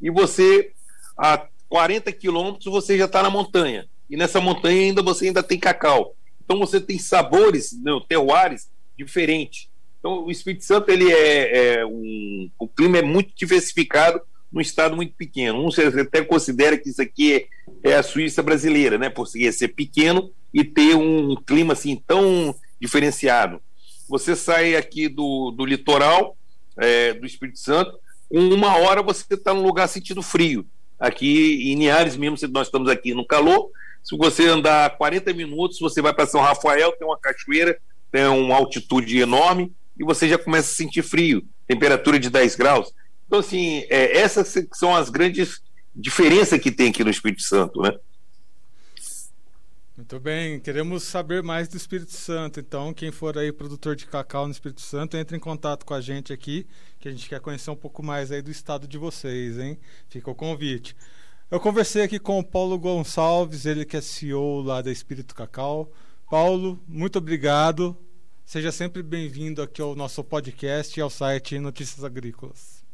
e 0.00 0.10
você, 0.10 0.72
a 1.16 1.46
40 1.68 2.12
quilômetros, 2.12 2.64
você 2.66 2.96
já 2.96 3.06
está 3.06 3.22
na 3.22 3.30
montanha. 3.30 3.86
E 4.08 4.16
nessa 4.16 4.40
montanha 4.40 4.80
ainda 4.80 5.02
você 5.02 5.26
ainda 5.26 5.42
tem 5.42 5.58
cacau. 5.58 6.14
Então 6.44 6.58
você 6.58 6.80
tem 6.80 6.98
sabores, 6.98 7.72
né, 7.82 7.90
terroirs 8.08 8.68
diferentes. 8.96 9.68
Então 9.98 10.24
o 10.24 10.30
Espírito 10.30 10.64
Santo 10.64 10.90
ele 10.90 11.10
é, 11.10 11.78
é 11.78 11.86
um, 11.86 12.50
o 12.58 12.68
clima 12.68 12.98
é 12.98 13.02
muito 13.02 13.32
diversificado 13.34 14.20
num 14.52 14.60
estado 14.60 14.94
muito 14.94 15.14
pequeno. 15.14 15.58
Um 15.58 15.70
você 15.70 15.82
até 16.00 16.22
considera 16.22 16.78
que 16.78 16.90
isso 16.90 17.02
aqui 17.02 17.48
é, 17.82 17.90
é 17.90 17.96
a 17.96 18.02
Suíça 18.02 18.42
brasileira, 18.42 18.98
né? 18.98 19.08
Por 19.08 19.26
ser 19.26 19.68
pequeno 19.68 20.30
e 20.52 20.62
ter 20.62 20.94
um 20.94 21.34
clima 21.34 21.72
assim 21.72 22.00
tão 22.06 22.54
diferenciado. 22.80 23.60
Você 24.08 24.36
sai 24.36 24.76
aqui 24.76 25.08
do, 25.08 25.50
do 25.50 25.64
litoral 25.64 26.36
é, 26.76 27.14
do 27.14 27.26
Espírito 27.26 27.58
Santo, 27.58 27.98
uma 28.38 28.76
hora 28.76 29.02
você 29.02 29.34
está 29.34 29.52
num 29.54 29.62
lugar 29.62 29.88
sentindo 29.88 30.22
frio. 30.22 30.66
Aqui 30.98 31.70
em 31.70 31.76
Niares 31.76 32.16
mesmo, 32.16 32.36
nós 32.50 32.68
estamos 32.68 32.88
aqui 32.88 33.14
no 33.14 33.26
calor. 33.26 33.70
Se 34.02 34.16
você 34.16 34.46
andar 34.46 34.96
40 34.96 35.32
minutos, 35.32 35.78
você 35.78 36.02
vai 36.02 36.12
para 36.12 36.26
São 36.26 36.40
Rafael, 36.40 36.92
tem 36.92 37.06
uma 37.06 37.18
cachoeira, 37.18 37.78
tem 38.10 38.26
uma 38.26 38.56
altitude 38.56 39.18
enorme 39.18 39.72
e 39.98 40.04
você 40.04 40.28
já 40.28 40.38
começa 40.38 40.70
a 40.70 40.74
sentir 40.74 41.02
frio, 41.02 41.44
temperatura 41.66 42.18
de 42.18 42.28
10 42.30 42.56
graus. 42.56 42.92
Então, 43.26 43.38
assim, 43.38 43.84
é, 43.88 44.18
essas 44.18 44.54
são 44.72 44.94
as 44.94 45.10
grandes 45.10 45.60
diferenças 45.94 46.60
que 46.60 46.70
tem 46.70 46.90
aqui 46.90 47.04
no 47.04 47.10
Espírito 47.10 47.42
Santo, 47.42 47.80
né? 47.80 47.92
Muito 50.04 50.20
bem, 50.20 50.60
queremos 50.60 51.02
saber 51.04 51.42
mais 51.42 51.66
do 51.66 51.78
Espírito 51.78 52.12
Santo. 52.12 52.60
Então, 52.60 52.92
quem 52.92 53.10
for 53.10 53.38
aí 53.38 53.50
produtor 53.50 53.96
de 53.96 54.04
cacau 54.04 54.44
no 54.44 54.52
Espírito 54.52 54.82
Santo, 54.82 55.16
entre 55.16 55.34
em 55.34 55.40
contato 55.40 55.86
com 55.86 55.94
a 55.94 56.00
gente 56.02 56.30
aqui, 56.30 56.66
que 57.00 57.08
a 57.08 57.10
gente 57.10 57.26
quer 57.26 57.40
conhecer 57.40 57.70
um 57.70 57.74
pouco 57.74 58.02
mais 58.02 58.30
aí 58.30 58.42
do 58.42 58.50
estado 58.50 58.86
de 58.86 58.98
vocês, 58.98 59.58
hein? 59.58 59.78
Fica 60.10 60.30
o 60.30 60.34
convite. 60.34 60.94
Eu 61.50 61.58
conversei 61.58 62.02
aqui 62.02 62.18
com 62.18 62.38
o 62.38 62.44
Paulo 62.44 62.78
Gonçalves, 62.78 63.64
ele 63.64 63.86
que 63.86 63.96
é 63.96 64.02
CEO 64.02 64.60
lá 64.60 64.82
da 64.82 64.92
Espírito 64.92 65.34
Cacau. 65.34 65.90
Paulo, 66.30 66.78
muito 66.86 67.16
obrigado. 67.16 67.96
Seja 68.44 68.70
sempre 68.70 69.02
bem-vindo 69.02 69.62
aqui 69.62 69.80
ao 69.80 69.96
nosso 69.96 70.22
podcast 70.22 71.00
e 71.00 71.02
ao 71.02 71.08
site 71.08 71.58
Notícias 71.58 72.04
Agrícolas. 72.04 72.84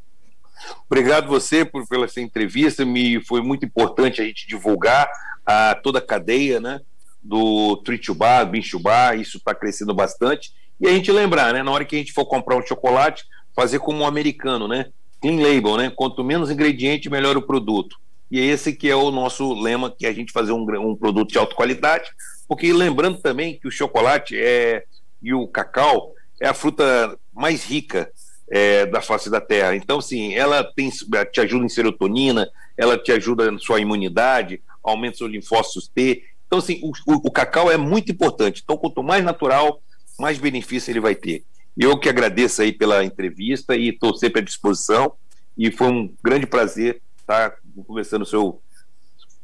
Obrigado 0.87 1.27
você 1.27 1.64
por, 1.64 1.85
pela 1.88 2.05
essa 2.05 2.20
entrevista. 2.20 2.85
Me 2.85 3.20
foi 3.25 3.42
muito 3.42 3.66
importante 3.66 4.23
a 4.23 4.25
gente 4.25 4.46
divulgar 4.46 5.11
a 5.44 5.75
toda 5.75 5.99
a 5.99 6.03
cadeia, 6.03 6.61
né? 6.61 6.81
Do 7.22 7.76
Tritubá, 7.78 8.44
Binchubá, 8.44 9.14
isso 9.14 9.38
está 9.38 9.54
crescendo 9.54 9.94
bastante. 9.94 10.52
E 10.80 10.88
a 10.88 10.90
gente 10.90 11.12
lembrar, 11.12 11.52
né? 11.52 11.62
Na 11.62 11.70
hora 11.70 11.85
que 11.85 11.94
a 11.94 11.98
gente 11.98 12.12
for 12.12 12.24
comprar 12.24 12.56
um 12.56 12.66
chocolate, 12.66 13.24
fazer 13.54 13.78
como 13.78 13.98
um 13.98 14.06
americano, 14.06 14.66
né? 14.66 14.87
Clean 15.20 15.37
label, 15.37 15.76
né? 15.76 15.92
Quanto 15.94 16.24
menos 16.24 16.50
ingrediente, 16.50 17.11
melhor 17.11 17.37
o 17.37 17.42
produto. 17.42 17.96
E 18.30 18.40
é 18.40 18.44
esse 18.44 18.72
que 18.72 18.88
é 18.88 18.94
o 18.94 19.11
nosso 19.11 19.52
lema, 19.54 19.90
que 19.90 20.06
é 20.06 20.09
a 20.09 20.12
gente 20.12 20.33
fazer 20.33 20.52
um, 20.52 20.64
um 20.80 20.96
produto 20.96 21.30
de 21.30 21.38
alta 21.38 21.54
qualidade, 21.54 22.11
porque 22.48 22.72
lembrando 22.72 23.18
também 23.18 23.59
que 23.59 23.68
o 23.68 23.70
chocolate 23.70 24.38
é, 24.38 24.85
e 25.22 25.35
o 25.35 25.46
cacau 25.46 26.14
é 26.40 26.48
a 26.48 26.54
fruta 26.54 27.18
mais 27.33 27.64
rica 27.64 28.11
é, 28.50 28.87
da 28.87 29.00
face 29.00 29.28
da 29.28 29.40
Terra. 29.40 29.76
Então, 29.76 30.00
sim, 30.00 30.35
ela 30.35 30.64
tem, 30.64 30.90
te 31.33 31.40
ajuda 31.40 31.64
em 31.64 31.68
serotonina, 31.68 32.48
ela 32.76 32.96
te 32.96 33.12
ajuda 33.12 33.50
na 33.50 33.59
sua 33.59 33.80
imunidade, 33.80 34.62
aumenta 34.83 35.18
seus 35.18 35.30
linfócitos 35.30 35.88
T. 35.88 36.24
Então, 36.51 36.59
assim, 36.59 36.81
o, 36.83 36.91
o, 37.07 37.31
cacau 37.31 37.71
é 37.71 37.77
muito 37.77 38.11
importante. 38.11 38.61
Então, 38.65 38.77
quanto 38.77 39.05
mais 39.05 39.25
natural, 39.25 39.81
mais 40.19 40.37
benefício 40.37 40.91
ele 40.91 40.99
vai 40.99 41.15
ter. 41.15 41.45
Eu 41.79 41.97
que 41.97 42.09
agradeço 42.09 42.61
aí 42.61 42.73
pela 42.73 43.05
entrevista 43.05 43.77
e 43.77 43.91
estou 43.91 44.17
sempre 44.17 44.41
à 44.41 44.45
disposição. 44.45 45.13
E 45.57 45.71
foi 45.71 45.87
um 45.87 46.13
grande 46.21 46.49
prazer 46.49 47.01
estar 47.21 47.55
conversando 47.87 48.27
seu, 48.27 48.61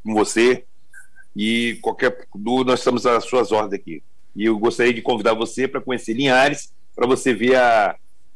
com 0.03 0.13
você. 0.13 0.65
E 1.33 1.79
qualquer 1.81 2.27
dúvida, 2.35 2.71
nós 2.71 2.81
estamos 2.81 3.05
às 3.05 3.23
suas 3.23 3.53
ordens 3.53 3.79
aqui. 3.79 4.03
E 4.35 4.43
eu 4.43 4.59
gostaria 4.59 4.93
de 4.93 5.01
convidar 5.01 5.33
você 5.33 5.65
para 5.65 5.79
conhecer 5.79 6.11
Linhares, 6.11 6.73
para 6.93 7.07
você 7.07 7.33
ver 7.33 7.55
a, 7.55 7.95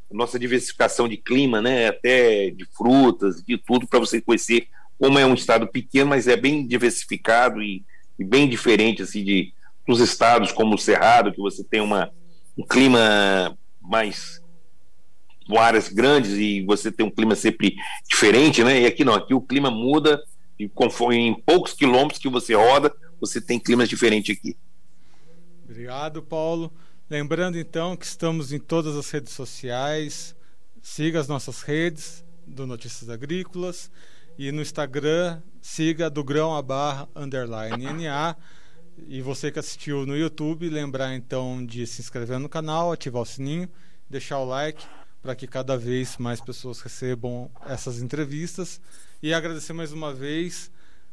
nossa 0.10 0.40
diversificação 0.40 1.10
de 1.10 1.18
clima, 1.18 1.62
né, 1.62 1.90
até 1.90 2.52
de 2.52 2.66
frutas, 2.66 3.44
de 3.44 3.58
tudo, 3.58 3.86
para 3.86 4.00
você 4.00 4.22
conhecer 4.22 4.68
como 4.98 5.20
é 5.20 5.26
um 5.26 5.34
estado 5.34 5.68
pequeno, 5.68 6.10
mas 6.10 6.28
é 6.28 6.38
bem 6.38 6.66
diversificado 6.66 7.62
e, 7.62 7.84
e, 8.22 8.24
bem 8.24 8.48
diferente 8.48 9.02
assim 9.02 9.24
de 9.24 9.54
dos 9.88 10.00
estados 10.00 10.52
como 10.52 10.76
o 10.76 10.78
Cerrado, 10.78 11.32
que 11.32 11.42
você 11.42 11.64
tem 11.64 11.82
uma, 11.82 12.12
um 12.58 12.66
clima 12.66 13.58
mais 13.82 14.42
com 15.48 15.60
áreas 15.60 15.90
grandes 15.90 16.32
e 16.34 16.62
você 16.62 16.92
tem 16.92 17.06
um 17.06 17.12
clima 17.12 17.36
sempre 17.36 17.76
diferente, 18.08 18.64
né? 18.64 18.82
E 18.82 18.86
aqui 18.86 19.04
não, 19.04 19.16
aqui 19.16 19.34
o 19.34 19.42
clima 19.42 19.70
muda 19.72 20.22
e 20.58 20.70
conforme 20.70 21.18
em 21.18 21.34
poucos 21.34 21.74
quilômetros 21.74 22.20
que 22.20 22.30
você 22.30 22.54
roda, 22.54 22.94
você 23.20 23.42
tem 23.42 23.60
climas 23.60 23.90
diferentes 23.90 24.38
aqui. 24.38 24.56
Obrigado, 25.66 26.22
Paulo. 26.22 26.72
Lembrando 27.10 27.58
então 27.58 27.98
que 27.98 28.06
estamos 28.06 28.54
em 28.54 28.60
todas 28.60 28.96
as 28.96 29.10
redes 29.10 29.34
sociais. 29.34 30.36
Siga 30.82 31.20
as 31.20 31.28
nossas 31.28 31.62
redes 31.62 32.24
do 32.46 32.66
Notícias 32.66 33.10
Agrícolas 33.10 33.92
e 34.42 34.52
no 34.52 34.60
Instagram 34.60 35.40
siga 35.62 36.10
do 36.10 36.24
grão 36.24 36.56
a 36.56 36.64
barra 36.64 37.08
underline 37.16 37.94
NA. 37.94 38.36
E 39.08 39.22
você 39.22 39.52
que 39.52 39.60
assistiu 39.60 40.04
no 40.04 40.18
YouTube, 40.18 40.68
lembrar 40.68 41.14
então 41.14 41.64
de 41.64 41.86
se 41.86 42.02
inscrever 42.02 42.40
no 42.40 42.50
canal, 42.50 42.92
ativar 42.92 43.22
o 43.22 43.26
sininho, 43.26 43.70
deixar 44.10 44.40
o 44.40 44.46
like 44.46 44.84
para 45.22 45.36
que 45.36 45.46
cada 45.46 45.78
vez 45.78 46.18
mais 46.18 46.42
pessoas 46.42 46.82
recebam 46.82 47.52
essas 47.68 48.02
entrevistas. 48.02 48.82
E 49.22 49.32
agradecer 49.32 49.74
mais 49.74 49.94
uma 49.94 50.12
vez 50.12 50.72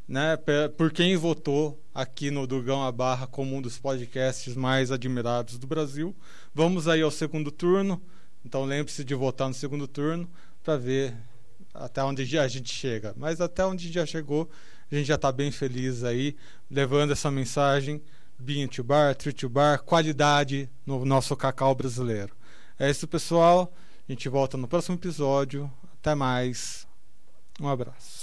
né, 0.09 0.39
por 0.75 0.91
quem 0.91 1.15
votou 1.15 1.79
aqui 1.95 2.31
no 2.31 2.47
Dugão 2.47 2.83
a 2.83 2.91
Barra 2.91 3.27
como 3.27 3.57
um 3.57 3.61
dos 3.61 3.79
podcasts 3.79 4.57
mais 4.57 4.91
admirados 4.91 5.59
do 5.59 5.67
Brasil. 5.67 6.17
Vamos 6.55 6.89
aí 6.89 7.03
ao 7.03 7.11
segundo 7.11 7.53
turno, 7.53 8.01
então 8.43 8.65
lembre-se 8.65 9.05
de 9.05 9.15
votar 9.15 9.49
no 9.49 9.55
segundo 9.55 9.87
turno 9.87 10.27
para 10.65 10.79
ver 10.79 11.15
até 11.79 12.03
onde 12.03 12.39
a 12.39 12.49
gente 12.49 12.73
chega. 12.73 13.15
Mas 13.17 13.41
até 13.41 13.65
onde 13.65 13.91
já 13.91 14.05
chegou, 14.05 14.49
a 14.91 14.95
gente 14.95 15.07
já 15.07 15.15
está 15.15 15.31
bem 15.31 15.51
feliz 15.51 16.05
aí, 16.05 16.37
levando 16.71 17.13
essa 17.13 17.31
mensagem 17.31 18.03
bean 18.39 18.69
to 18.69 18.85
bar, 18.85 19.15
tree 19.15 19.33
to 19.33 19.49
bar, 19.49 19.83
qualidade 19.83 20.71
no 20.87 21.05
nosso 21.05 21.37
cacau 21.37 21.75
brasileiro. 21.75 22.37
É 22.79 22.89
isso, 22.89 23.07
pessoal. 23.09 23.73
A 24.09 24.13
gente 24.13 24.29
volta 24.29 24.57
no 24.57 24.69
próximo 24.69 24.97
episódio. 24.97 25.71
Até 26.01 26.15
mais. 26.15 26.87
Um 27.61 27.69
abraço. 27.69 28.18